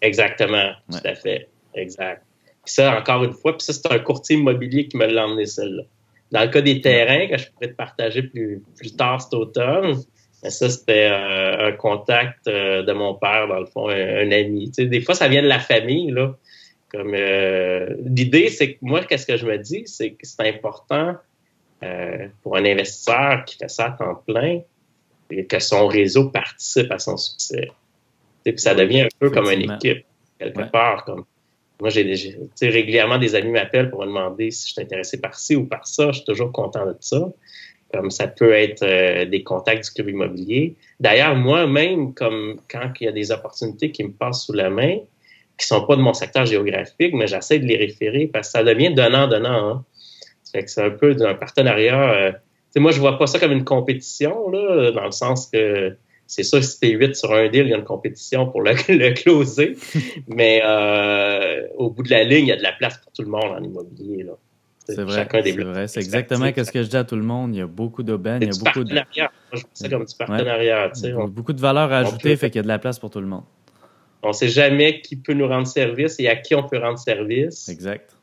[0.00, 0.72] Exactement.
[0.90, 1.48] Tout à fait.
[1.74, 2.22] Exact.
[2.64, 5.46] Puis ça, encore une fois, puis ça, c'est un courtier immobilier qui me l'a emmené
[5.46, 5.82] celle-là.
[6.30, 9.96] Dans le cas des terrains, que je pourrais te partager plus, plus tard cet automne,
[10.48, 14.70] ça, c'était euh, un contact euh, de mon père, dans le fond, un, ami.
[14.70, 16.34] des fois, ça vient de la famille, là.
[16.90, 21.14] Comme euh, l'idée, c'est que moi, qu'est-ce que je me dis, c'est que c'est important
[21.82, 24.60] euh, pour un investisseur qui fait ça à temps plein
[25.30, 27.70] et que son réseau participe à son succès.
[28.44, 30.04] puis ça devient un peu comme une équipe
[30.38, 31.04] quelque part.
[31.04, 31.24] Comme
[31.80, 35.56] moi, j'ai régulièrement des amis m'appellent pour me demander si je suis intéressé par ci
[35.56, 36.08] ou par ça.
[36.08, 37.32] Je suis toujours content de ça.
[37.92, 40.76] Comme ça peut être euh, des contacts du club immobilier.
[41.00, 44.98] D'ailleurs, moi-même, comme quand il y a des opportunités qui me passent sous la main,
[45.60, 48.64] qui sont pas de mon secteur géographique, mais j'essaie de les référer parce que ça
[48.64, 49.70] devient donnant-donnant.
[49.70, 49.84] Hein.
[50.42, 52.12] c'est un peu d'un partenariat.
[52.12, 52.32] Euh,
[52.76, 55.96] moi, je vois pas ça comme une compétition, là, dans le sens que
[56.26, 58.72] c'est sûr, si es 8 sur un deal, il y a une compétition pour le,
[58.88, 59.76] le closer.
[60.28, 63.22] mais euh, au bout de la ligne, il y a de la place pour tout
[63.22, 64.22] le monde en immobilier.
[64.22, 64.32] Là.
[64.86, 65.88] C'est vrai, c'est vrai.
[65.88, 67.54] C'est exactement ce que je dis à tout le monde.
[67.54, 68.42] Il y a beaucoup d'aubaines.
[68.42, 68.94] Il y a beaucoup de.
[68.94, 69.04] Moi,
[69.52, 70.92] je vois ça comme du partenariat.
[71.28, 73.26] Beaucoup de valeur à ajouter, fait qu'il y a de la place pour tout le
[73.26, 73.44] monde.
[74.22, 76.98] On ne sait jamais qui peut nous rendre service et à qui on peut rendre
[76.98, 77.68] service.
[77.68, 78.14] Exact.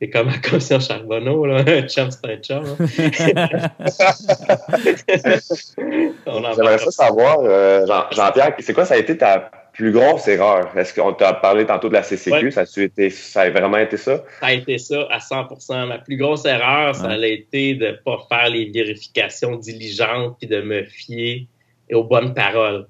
[0.00, 1.56] C'est comme à Commission Charbonneau, là.
[1.66, 2.64] un chum, c'est un chum.
[2.66, 2.76] Hein.
[6.56, 10.76] J'aimerais ça savoir, euh, Jean-Pierre, c'est quoi ça a été ta plus grosse erreur?
[10.76, 12.50] Est-ce qu'on t'a parlé tantôt de la CCQ?
[12.50, 14.24] Ça, a été, ça a vraiment été ça?
[14.40, 17.92] Ça a été ça à 100% Ma plus grosse erreur, ça a été de ne
[17.92, 21.46] pas faire les vérifications diligentes et de me fier
[21.92, 22.86] aux bonnes paroles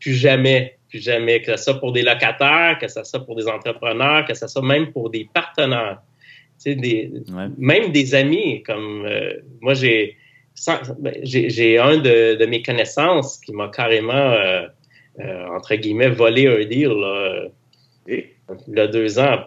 [0.00, 3.48] plus jamais, plus jamais, que ce soit pour des locataires, que ce soit pour des
[3.48, 6.00] entrepreneurs, que ce soit même pour des partenaires.
[6.62, 7.12] Tu sais, des,
[7.58, 10.16] Même des amis, comme euh, moi, j'ai
[10.98, 14.66] ben, j'ai un de, de, mes connaissances qui m'a carrément, euh,
[15.20, 17.48] euh, entre guillemets, volé un deal là,
[18.08, 18.24] il
[18.68, 19.40] y a deux ans.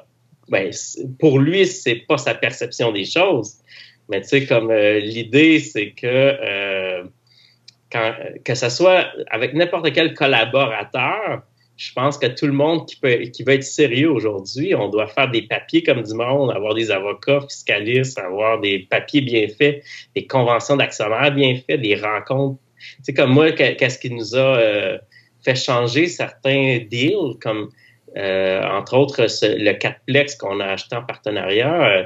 [0.50, 0.72] Ben,
[1.18, 3.56] pour lui, c'est pas sa perception des choses.
[4.08, 7.04] Mais tu sais, comme l'idée, c'est que
[7.92, 8.14] quand,
[8.44, 11.42] que ce soit avec n'importe quel collaborateur,
[11.80, 15.08] je pense que tout le monde qui, peut, qui veut être sérieux aujourd'hui, on doit
[15.08, 19.82] faire des papiers comme du monde, avoir des avocats fiscalistes, avoir des papiers bien faits,
[20.14, 22.60] des conventions d'actionnaires bien faites, des rencontres.
[23.04, 24.98] C'est comme moi, qu'est-ce qui nous a euh,
[25.44, 27.70] fait changer certains deals, comme
[28.18, 31.90] euh, entre autres le Catplex qu'on a acheté en partenariat.
[31.90, 32.04] Euh,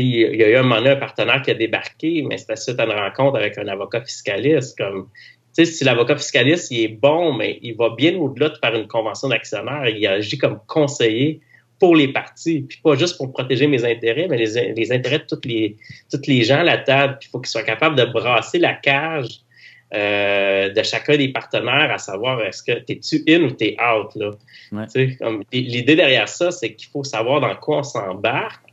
[0.00, 2.84] il y a eu un moment un partenaire qui a débarqué, mais c'était suite à
[2.84, 4.76] une rencontre avec un avocat fiscaliste.
[4.76, 5.08] Comme
[5.52, 9.28] si l'avocat fiscaliste, il est bon, mais il va bien au-delà de faire une convention
[9.28, 11.40] d'actionnaire, il agit comme conseiller
[11.78, 15.40] pour les partis, puis pas juste pour protéger mes intérêts, mais les, intérêts de tous
[15.44, 15.76] les,
[16.10, 17.18] toutes les gens à la table.
[17.22, 19.40] il faut qu'il soit capable de brasser la cage
[19.92, 24.10] euh, de chacun des partenaires, à savoir est-ce que t'es-tu in ou t'es out.
[24.16, 24.86] Là?
[25.52, 28.63] L'idée derrière ça, c'est qu'il faut savoir dans quoi on s'embarque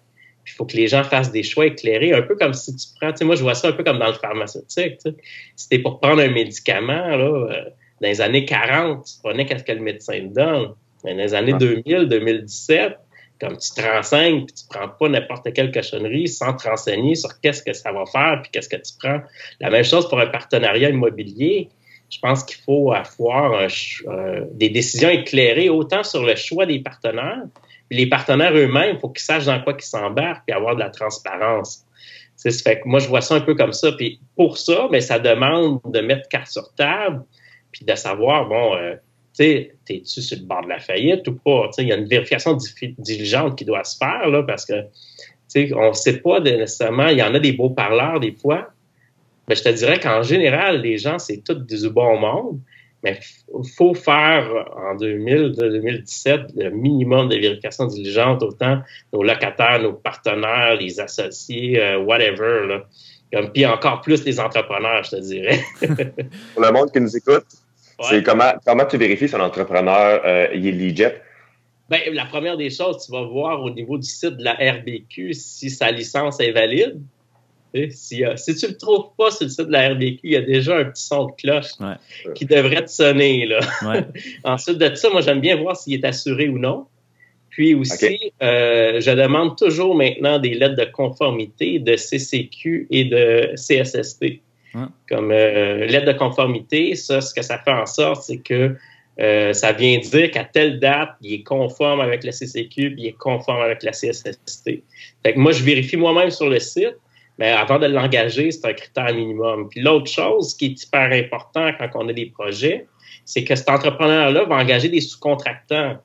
[0.52, 3.12] il faut que les gens fassent des choix éclairés, un peu comme si tu prends,
[3.12, 4.97] tu sais, moi je vois ça un peu comme dans le pharmaceutique.
[4.97, 5.16] Tu sais.
[5.56, 7.64] Si t'es pour prendre un médicament, là, euh,
[8.02, 10.74] dans les années 40, tu prenais qu'est-ce que le médecin te donne.
[11.04, 12.97] Mais dans les années 2000, 2017,
[13.39, 17.39] comme tu te renseignes, puis tu prends pas n'importe quelle cochonnerie sans te renseigner sur
[17.41, 19.22] qu'est-ce que ça va faire, puis qu'est-ce que tu prends.
[19.60, 21.70] La même chose pour un partenariat immobilier.
[22.12, 27.43] Je pense qu'il faut avoir euh, des décisions éclairées autant sur le choix des partenaires,
[27.91, 30.89] les partenaires eux-mêmes, il faut qu'ils sachent dans quoi ils s'embarquent et avoir de la
[30.89, 31.85] transparence.
[32.37, 33.91] Fait que moi, je vois ça un peu comme ça.
[33.91, 37.23] Puis pour ça, mais ça demande de mettre carte sur table,
[37.71, 38.95] puis de savoir, bon, euh,
[39.37, 41.69] tu sais, t'es-tu sur le bord de la faillite ou pas?
[41.77, 42.57] Il y a une vérification
[42.97, 44.85] diligente qui doit se faire, là, parce que,
[45.53, 48.69] tu on ne sait pas nécessairement, il y en a des beaux parleurs des fois,
[49.47, 52.59] mais je te dirais qu'en général, les gens, c'est tout du bon monde,
[53.04, 53.20] mais
[53.54, 58.82] il faut faire en 2000, 2017 le minimum de vérification diligente, autant
[59.12, 62.68] nos locataires, nos partenaires, les associés, euh, whatever.
[62.68, 63.43] Là.
[63.54, 65.60] puis encore plus les entrepreneurs, je te dirais.
[66.54, 67.45] Pour le monde qui nous écoute,
[68.02, 71.16] c'est comment, comment tu vérifies si un entrepreneur euh, il est legit?
[71.89, 75.34] Ben, la première des choses, tu vas voir au niveau du site de la RBQ
[75.34, 77.02] si sa licence est valide.
[77.91, 80.36] Si, euh, si, tu le trouves pas sur le site de la RBQ, il y
[80.36, 81.72] a déjà un petit son de cloche
[82.36, 83.45] qui devrait te sonner.
[83.45, 83.59] Là.
[84.43, 86.86] Ensuite de ça, moi, j'aime bien voir s'il est assuré ou non.
[87.49, 93.53] Puis aussi, euh, je demande toujours maintenant des lettres de conformité de CCQ et de
[93.55, 94.41] CSST.
[95.09, 98.76] Comme euh, lettre de conformité, ça, ce que ça fait en sorte, c'est que
[99.53, 103.17] ça vient dire qu'à telle date, il est conforme avec la CCQ, puis il est
[103.17, 104.82] conforme avec la CSST.
[105.24, 106.95] Fait que moi, je vérifie moi-même sur le site.
[107.41, 109.67] Mais avant de l'engager, c'est un critère minimum.
[109.67, 112.85] Puis l'autre chose qui est hyper important quand on a des projets,
[113.25, 115.97] c'est que cet entrepreneur-là va engager des sous-contractants.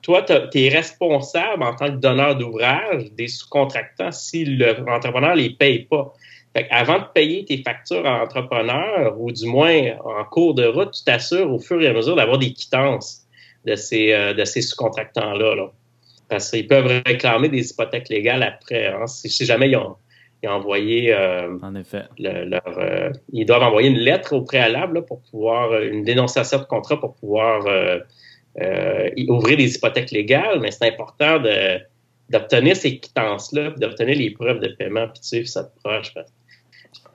[0.00, 5.50] Toi, tu es responsable en tant que donneur d'ouvrage des sous-contractants si l'entrepreneur ne les
[5.50, 6.10] paye pas.
[6.70, 11.04] avant de payer tes factures à l'entrepreneur, ou du moins en cours de route, tu
[11.04, 13.26] t'assures au fur et à mesure d'avoir des quittances
[13.66, 15.54] de ces, euh, de ces sous-contractants-là.
[15.54, 15.70] Là.
[16.30, 19.96] Parce qu'ils peuvent réclamer des hypothèques légales après, hein, si, si, jamais ils ont,
[20.48, 22.04] envoyé euh, en effet.
[22.18, 26.64] leur, euh, ils doivent envoyer une lettre au préalable pour pouvoir euh, une dénonciation de
[26.64, 27.64] contrat pour pouvoir
[29.28, 31.78] ouvrir des hypothèques légales, mais c'est important de,
[32.30, 36.12] d'obtenir ces quittances-là, d'obtenir les preuves de paiement, puis de suivre cette proche.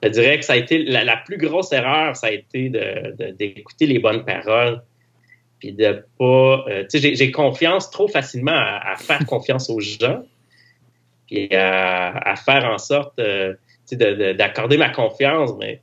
[0.02, 3.86] Je dirais que ça a été la, plus grosse erreur, ça a été de, d'écouter
[3.86, 4.82] les bonnes paroles,
[5.58, 6.64] puis de pas.
[6.90, 10.22] tu sais, j'ai, confiance trop facilement à faire confiance aux gens
[11.26, 13.54] puis à, faire en sorte euh,
[14.34, 15.52] d'accorder ma confiance.
[15.58, 15.80] Mais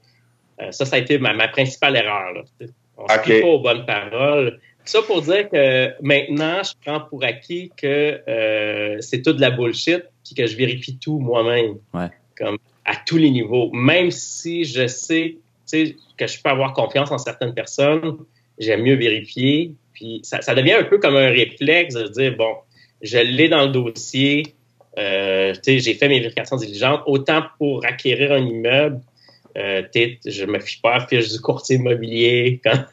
[0.61, 2.33] euh, ça, ça a été ma, principale erreur.
[2.33, 2.41] Là.
[2.97, 4.59] On ne se pas aux bonnes paroles.
[4.85, 9.49] Ça pour dire que maintenant, je prends pour acquis que euh, c'est tout de la
[9.49, 11.77] bullshit puis que je vérifie tout moi-même.
[12.37, 13.71] Comme à tous les niveaux.
[13.71, 15.37] Même si je sais
[15.71, 18.17] que je peux avoir confiance en certaines personnes,
[18.59, 19.73] j'aime mieux vérifier.
[19.93, 22.55] Puis ça, ça devient un peu comme un réflexe de dire, bon,
[23.01, 24.55] je l'ai dans le dossier,
[24.97, 29.01] euh, j'ai fait mes vérifications diligentes, autant pour acquérir un immeuble.
[29.55, 29.83] Euh,
[30.25, 32.59] je me fie pas à fiche du courtier immobilier.
[32.63, 32.85] Quand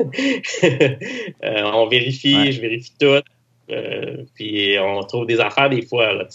[0.62, 3.20] euh, on vérifie, je vérifie tout.
[3.70, 6.12] Euh, puis on trouve des affaires des fois.
[6.12, 6.26] Là,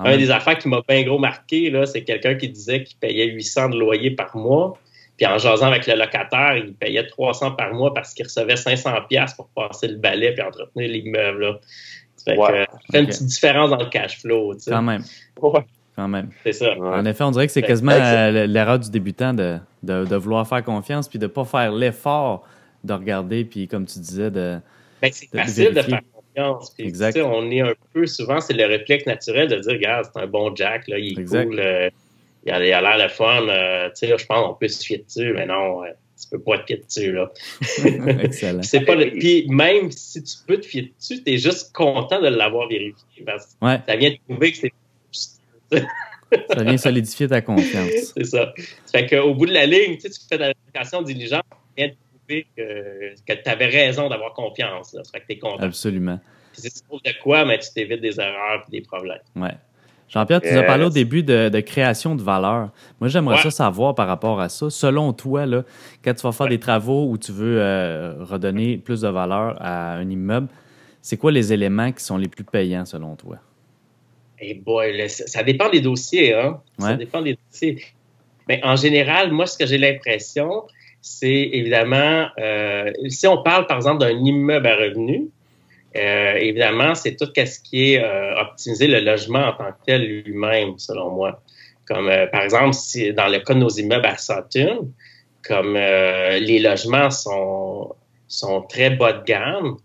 [0.00, 3.70] Un des affaires qui m'a bien gros marqué, c'est quelqu'un qui disait qu'il payait 800
[3.70, 4.78] de loyer par mois.
[5.16, 8.90] Puis en jasant avec le locataire, il payait 300 par mois parce qu'il recevait 500
[9.08, 11.60] pièces pour passer le balai puis entretenir l'immeuble.
[12.24, 14.54] Ça fait, une petite différence dans le cash flow.
[14.66, 15.02] Quand même.
[15.96, 16.30] Quand même.
[16.44, 16.76] C'est ça.
[16.78, 20.62] En effet, on dirait que c'est quasiment euh, l'erreur du débutant de, de, vouloir faire
[20.64, 22.46] confiance puis de ne pas faire l'effort
[22.84, 24.58] de regarder puis, comme tu disais, de.
[25.02, 26.74] Ben, c'est facile de faire confiance.
[26.78, 27.18] exact.
[27.18, 30.54] On est un peu souvent, c'est le réflexe naturel de dire, regarde, c'est un bon
[30.54, 31.90] Jack, là, il est cool, euh,
[32.44, 35.82] il a l'air le fun, euh, je pense qu'on peut se fier dessus, mais non.
[36.30, 37.30] Tu peux pas te fier dessus, là.
[38.22, 38.62] Excellent.
[38.62, 42.20] C'est pas le- Puis même si tu peux te fier dessus, tu es juste content
[42.20, 44.72] de l'avoir vérifié parce que Ouais, ça vient te prouver que c'est
[46.54, 48.12] ça vient solidifier ta confiance.
[48.16, 48.52] c'est ça.
[48.86, 51.42] Ça fait qu'au bout de la ligne, tu sais, tu fais de la vérification diligente,
[51.50, 51.94] ça vient te
[52.26, 54.92] prouver que, que tu avais raison d'avoir confiance.
[54.94, 55.02] Là.
[55.04, 55.62] Ça fait que tu es content.
[55.64, 56.20] Absolument.
[56.52, 59.18] Puis si tu trouves de quoi, mais tu t'évites des erreurs et des problèmes.
[59.36, 59.54] Ouais.
[60.10, 62.70] Jean-Pierre, tu nous as parlé au début de, de création de valeur.
[63.00, 63.42] Moi, j'aimerais Ouais.
[63.42, 64.68] ça savoir par rapport à ça.
[64.68, 65.62] Selon toi, là,
[66.04, 66.50] quand tu vas faire Ouais.
[66.50, 70.48] des travaux où tu veux euh, redonner plus de valeur à un immeuble,
[71.00, 73.36] c'est quoi les éléments qui sont les plus payants selon toi?
[74.64, 76.60] Boy, là, ça, dépend des dossiers, hein.
[76.78, 77.80] Ça dépend des dossiers.
[78.48, 80.64] Mais en général, moi, ce que j'ai l'impression,
[81.00, 85.28] c'est évidemment, euh, si on parle par exemple d'un immeuble à revenu,
[85.96, 90.02] euh, évidemment, c'est tout ce qui est euh, optimiser le logement en tant que tel
[90.02, 91.42] lui-même, selon moi.
[91.86, 94.92] Comme euh, par exemple, si dans le cas de nos immeubles à Saturne,
[95.42, 97.94] comme euh, les logements sont,
[98.28, 99.76] sont très bas de gamme,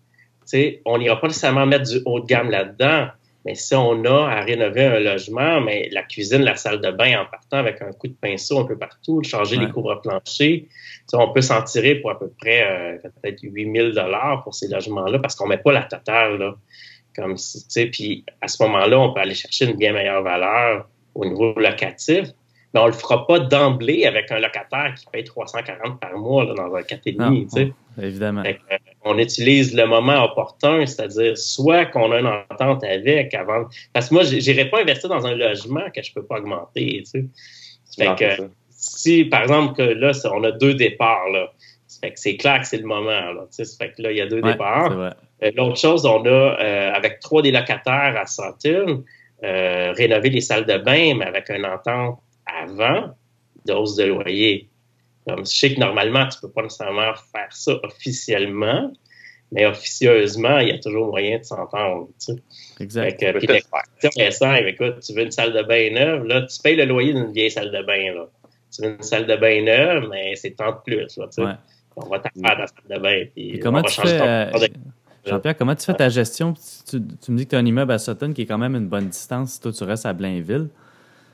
[0.85, 3.07] on n'ira pas nécessairement mettre du haut de gamme là-dedans,
[3.45, 7.21] mais si on a à rénover un logement, mais la cuisine, la salle de bain
[7.21, 9.65] en partant avec un coup de pinceau un peu partout, changer Ouais.
[9.65, 10.67] les couvre-planchers, tu
[11.05, 14.67] sais, on peut s'en tirer pour à peu près euh, peut-être 8000 dollars pour ces
[14.67, 16.55] logements-là parce qu'on met pas la totale là.
[17.15, 20.21] Comme si, tu sais, puis à ce moment-là, on peut aller chercher une bien meilleure
[20.21, 22.27] valeur au niveau locatif,
[22.75, 26.53] mais on le fera pas d'emblée avec un locataire qui paye 340 par mois là,
[26.55, 27.73] dans un 4,5, Non, tu sais.
[28.01, 28.43] Évidemment.
[28.43, 33.63] Fait euh, on utilise le moment opportun, c'est-à-dire soit qu'on a une entente avec avant.
[33.93, 37.03] Parce que moi, j'irai pas investir dans un logement que je peux pas augmenter.
[37.03, 37.25] Tu sais.
[37.97, 41.53] Fait Non, que si, par exemple, que là, on a deux départs, là.
[41.87, 43.31] Ça fait que c'est clair que c'est le moment.
[43.31, 43.63] Là, tu sais.
[43.63, 44.91] Ça fait que là, il y a deux Ouais, départs.
[45.43, 49.03] Euh, L'autre chose, on a, euh, avec trois des locataires à Saturne,
[49.45, 52.19] euh, rénover les salles de bain, mais avec une entente
[52.55, 53.15] avant
[53.65, 54.69] de hausse de loyer.
[55.27, 58.93] Je sais que normalement, tu peux pas nécessairement faire ça officiellement,
[59.51, 62.09] mais officieusement, il y a toujours moyen de s'entendre.
[62.19, 62.41] Tu sais.
[62.79, 63.03] Exact.
[63.03, 63.81] Fait que, peut puis tout la faire.
[63.99, 66.85] question est simple, écoute, tu veux une salle de bain neuve, là, tu payes le
[66.85, 68.27] loyer d'une vieille salle de bain, là.
[68.73, 71.41] Tu veux une salle de bain neuve, mais c'est tant de plus, là, tu sais.
[71.43, 71.53] Ouais.
[71.95, 74.51] On va t'affaire ta salle de bain, puis Et on comment va tu changer fais,
[74.51, 74.67] ton euh,
[75.25, 76.53] Jean-Pierre, comment tu fais ta gestion?
[76.87, 78.75] Tu, tu me dis que tu as un immeuble à Sutton qui est quand même
[78.75, 80.69] une bonne distance si toi tu restes à Blainville.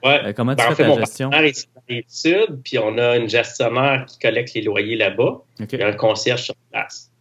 [0.03, 0.21] Ouais.
[0.25, 1.29] Euh, comment tu Ben, en fais fait, ta mon gestion?
[1.31, 5.67] est sud, puis on a une gestionnaire qui collecte les loyers là-bas, OK.
[5.67, 7.11] puis un concierge sur place.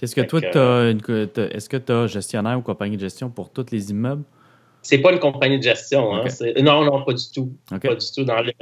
[0.00, 2.62] Est-ce que toi, que- tu as une, que t'as- est-ce que tu as gestionnaire ou
[2.62, 4.24] compagnie de gestion pour tous les immeubles?
[4.84, 6.24] C'est pas une compagnie de gestion, hein.
[6.60, 7.52] Non, non, pas du tout.
[7.70, 8.24] Pas du tout.
[8.24, 8.52] Dans le,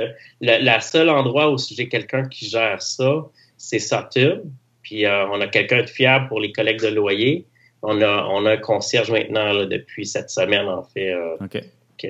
[0.42, 3.24] le- la seule endroit où j'ai quelqu'un qui gère ça,
[3.56, 4.42] c'est Saturn.
[4.82, 7.46] Puis euh, on a quelqu'un de fiable pour les collectes de loyers.
[7.82, 11.62] On a, on a un concierge maintenant là, depuis cette semaine, en fait, euh, OK.
[11.96, 12.06] qui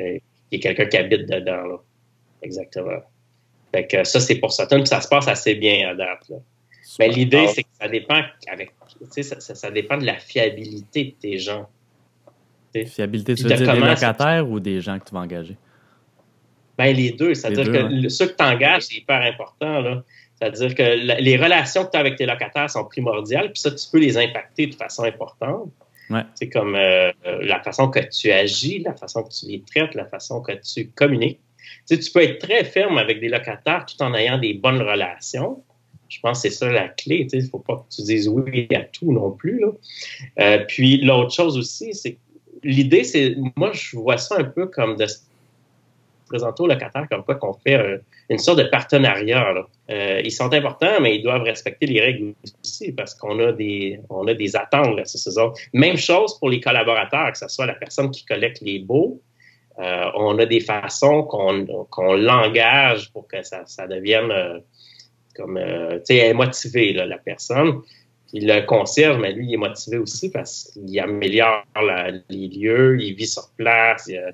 [0.51, 1.63] qui est quelqu'un qui habite dedans.
[1.67, 1.77] Là.
[2.43, 3.01] Exactement.
[3.73, 4.51] Fait que ça, c'est pour.
[4.51, 6.29] Puis ça se passe assez bien à date.
[6.29, 6.37] Là.
[6.99, 8.21] Mais l'idée, c'est que ça dépend
[8.51, 8.73] avec,
[9.11, 11.69] ça, ça- ça dépend de la fiabilité de tes gens.
[12.87, 15.57] Fiabilité, tu veux de dire des locataires ou des gens que tu vas engager?
[16.79, 17.35] Ben, les deux.
[17.35, 20.03] C'est-à-dire que ceux que tu engages, c'est hyper important.
[20.37, 23.71] C'est-à-dire que la- les relations que tu as avec tes locataires sont primordiales, puis ça,
[23.71, 25.71] tu peux les impacter de façon importante.
[26.35, 30.07] C'est comme euh, la façon que tu agis, la façon que tu les traites, la
[30.07, 31.41] façon que tu communiques.
[31.89, 35.63] Tu, tu peux être très ferme avec des locataires tout en ayant des bonnes relations.
[36.09, 37.29] Je pense que c'est ça la clé.
[37.33, 39.63] Il ne faut pas que tu dises oui à tout non plus.
[40.41, 42.19] Euh, puis l'autre chose aussi, c'est
[42.65, 45.19] l'idée, c'est, moi, je vois ça un peu comme de se
[46.31, 49.55] présenter aux locataires comme quoi qu'on fait euh, une sorte de partenariat.
[49.91, 54.01] Euh, ils sont importants, mais ils doivent respecter les règles aussi parce qu'on a des,
[54.09, 54.97] on a des attentes.
[54.97, 55.53] Là, c'est ça.
[55.75, 59.21] Même chose pour les collaborateurs, que ce soit la personne qui collecte les baux.
[59.79, 64.59] Euh, on a des façons qu'on l'engage pour que ça, ça devienne euh,
[65.35, 65.59] comme,
[66.07, 67.81] tu sais, la personne.
[68.33, 72.97] Puis le concierge, mais lui, il est motivé aussi parce qu'il améliore la- les lieux,
[73.01, 74.05] il vit sur place.
[74.09, 74.31] il, euh,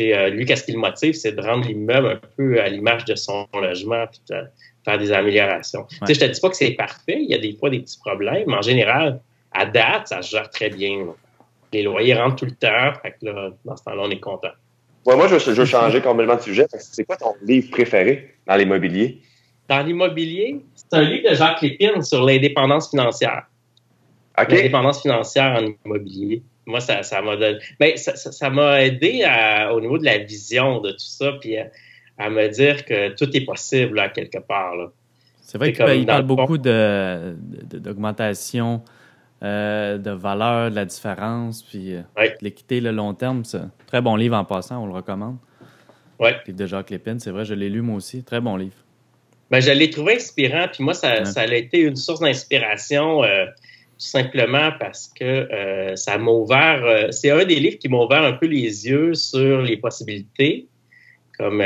[0.00, 1.14] euh, lui, qu'est-ce qui le motive?
[1.14, 4.42] C'est de rendre l'immeuble un peu à l'image de son logement puis de
[4.84, 5.84] faire des améliorations.
[5.88, 7.80] Tu sais, je te dis pas que c'est parfait, il y a des fois des
[7.80, 9.20] petits problèmes, mais en général,
[9.52, 10.98] à date, ça se gère très bien.
[11.06, 11.12] là.
[11.72, 14.48] Les loyers rentrent tout le temps, fait que là, dans ce temps-là, on est content.
[15.06, 16.66] Ouais, moi, je, veux- je veux changer complètement de sujet.
[16.78, 19.20] C'est quoi ton livre préféré dans l'immobilier?
[19.68, 23.44] Dans l'immobilier, c'est un livre de Jacques Lépine sur l'indépendance financière.
[24.36, 26.42] L'indépendance financière en immobilier.
[26.66, 27.58] Moi, ça, ça m'a donné.
[27.80, 31.32] Mais ça, ça, ça m'a aidé à- au niveau de la vision de tout ça,
[31.40, 31.68] puis à,
[32.18, 34.76] à me dire que tout est possible là, quelque part.
[34.76, 34.86] Là.
[35.40, 37.36] C'est vrai qu'il parle beaucoup de-
[37.70, 38.82] de- d'augmentation
[39.42, 42.36] euh, de valeur, de la différence, puis euh, Ouais.
[42.40, 43.44] l'équité, le long terme.
[43.44, 45.36] C'est un très bon livre en passant, on le recommande.
[46.18, 46.32] Ouais.
[46.32, 48.24] Le livre de Jacques Lépine, c'est vrai, je l'ai lu moi aussi.
[48.24, 48.74] Très bon livre.
[49.50, 53.46] Ben, je l'ai trouvé inspirant, puis moi, ça, ça a été une source d'inspiration euh,
[53.46, 56.84] tout simplement parce que euh, ça m'a ouvert.
[56.84, 60.66] Euh, c'est un des livres qui m'a ouvert un peu les yeux sur les possibilités.
[61.38, 61.62] Comme,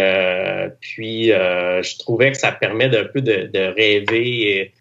[0.81, 4.59] puis, je trouvais que ça permet d'un peu de, de rêver.
[4.59, 4.73] Et,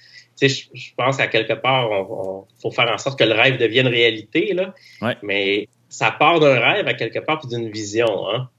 [0.41, 3.88] je, je pense qu'à quelque part, on, faut faire en sorte que le rêve devienne
[3.88, 4.74] réalité, là.
[5.24, 8.49] Mais ça part d'un rêve à quelque part puis d'une vision, hein.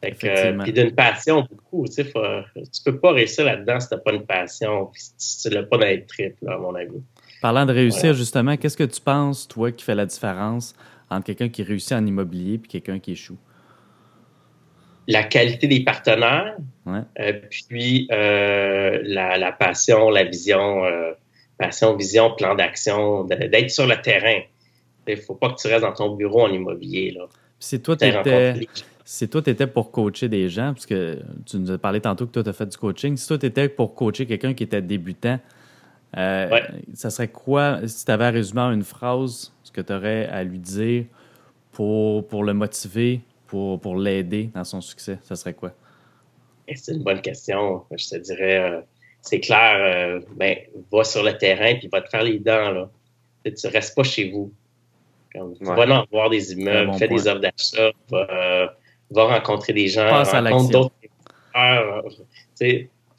[0.00, 4.26] Puis d'une passion beaucoup, tu sais, tu peux pas réussir là-dedans si t'as pas une
[4.26, 7.02] passion, si tu l'as pas dans les tripes, là, à mon avis.
[7.40, 10.74] Parlant de réussir, justement, qu'est-ce que tu penses, toi, qui fait la différence
[11.10, 13.38] entre quelqu'un qui réussit en immobilier et quelqu'un qui échoue?
[15.06, 21.12] La qualité des partenaires, euh, puis euh, la, passion, la vision, euh,
[21.58, 24.40] passion, vision, plan d'action, d'être sur le terrain.
[25.06, 27.12] Il ne faut pas que tu restes dans ton bureau en immobilier.
[27.12, 27.26] Là.
[27.58, 28.68] Si toi, tu étais,
[29.10, 32.30] si toi, étais pour coacher des gens, parce que tu nous as parlé tantôt que
[32.30, 34.82] toi, tu as fait du coaching, si toi, tu étais pour coacher quelqu'un qui était
[34.82, 35.40] débutant,
[36.18, 36.60] euh,
[36.92, 40.26] ça serait quoi, si tu avais à résumer en une phrase, ce que tu aurais
[40.26, 41.06] à lui dire
[41.72, 45.72] pour, pour le motiver, pour, pour l'aider dans son succès, ça serait quoi?
[46.66, 47.84] Eh, c'est une bonne question.
[47.90, 48.80] Je te dirais, euh,
[49.22, 50.54] c'est clair, euh, ben,
[50.92, 52.72] va sur le terrain puis va te faire les dents.
[52.72, 52.90] Là.
[53.42, 54.52] Tu ne restes pas chez vous.
[55.62, 58.74] Va voir des immeubles, fais des offres d'achat, va,
[59.14, 60.94] rencontrer des gens, rencontre d'autres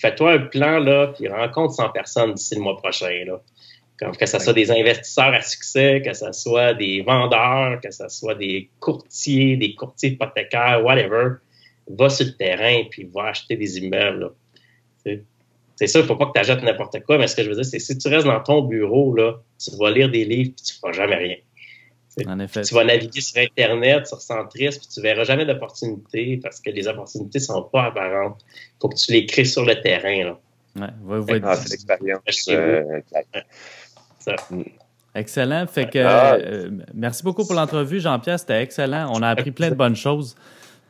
[0.02, 3.26] Fais-toi un plan, là, puis rencontre 100 personnes d'ici le mois prochain.
[3.26, 3.42] Là.
[4.18, 8.36] que ce soit des investisseurs à succès, que ce soit des vendeurs, que ce soit
[8.36, 11.36] des courtiers, des courtiers hypothécaires, whatever,
[11.90, 14.32] va sur le terrain puis va acheter des immeubles.
[15.04, 17.50] C'est ça, il ne faut pas que tu achètes n'importe quoi, mais ce que je
[17.50, 20.52] veux dire, c'est si tu restes dans ton bureau, là, tu vas lire des livres
[20.56, 21.36] puis tu ne feras jamais rien.
[22.18, 26.88] Tu vas naviguer sur Internet, sur Centris, puis tu verras jamais d'opportunités parce que les
[26.88, 28.42] opportunités sont pas apparentes.
[28.50, 30.24] Il faut que tu les crées sur le terrain.
[30.24, 30.40] Là.
[31.04, 32.22] Ouais, ah, c'est l'expérience.
[32.50, 33.02] Euh,
[34.50, 34.64] mm.
[35.16, 35.66] Excellent.
[35.68, 36.36] Fait que, ah.
[36.36, 38.40] euh, merci beaucoup pour l'entrevue, Jean-Pierre.
[38.40, 39.12] C'était excellent.
[39.14, 40.36] On a appris plein de bonnes choses.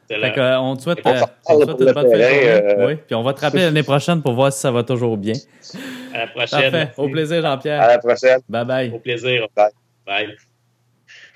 [0.07, 0.99] Fait que, euh, on te souhaite,
[1.47, 4.51] on te une bonne fin Oui, puis on va te rappeler l'année prochaine pour voir
[4.51, 5.36] si ça va toujours bien.
[6.13, 6.72] À la prochaine.
[6.72, 6.91] Parfait.
[6.97, 7.82] Au plaisir, Jean-Pierre.
[7.82, 8.39] À la prochaine.
[8.49, 8.91] Bye bye.
[8.91, 9.47] Au plaisir.
[9.55, 9.72] Bye.
[10.05, 10.36] Bye.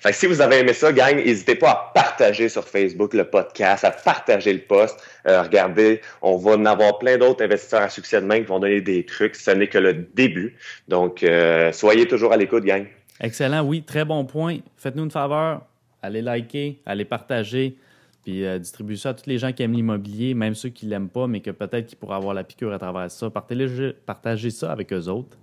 [0.04, 3.24] Fait que si vous avez aimé ça, gang, n'hésitez pas à partager sur Facebook le
[3.24, 5.00] podcast, à partager le post.
[5.26, 8.60] Euh, regardez, on va en avoir plein d'autres investisseurs à succès de même qui vont
[8.60, 9.34] donner des trucs.
[9.38, 10.58] Ce n'est que le début.
[10.90, 12.86] Donc, euh, soyez toujours à l'écoute, gang.
[13.22, 14.58] Excellent, oui, très bon point.
[14.76, 15.62] Faites-nous une faveur,
[16.02, 17.78] allez liker, allez partager,
[18.26, 20.92] puis euh, distribuez ça à tous les gens qui aiment l'immobilier, même ceux qui ne
[20.92, 23.30] l'aiment pas, mais que peut-être qu'ils pourraient avoir la piqûre à travers ça.
[23.30, 25.38] Partagez, partagez ça avec eux autres.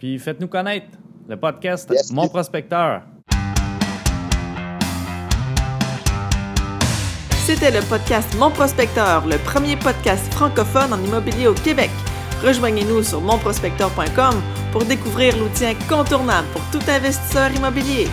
[0.00, 0.88] Puis faites-nous connaître
[1.28, 3.02] le podcast Mon Prospecteur.
[7.46, 11.92] C'était le podcast Mon Prospecteur, le premier podcast francophone en immobilier au Québec.
[12.42, 14.42] Rejoignez-nous sur monprospecteur.com
[14.72, 18.08] pour découvrir l'outil incontournable pour tout investisseur immobilier.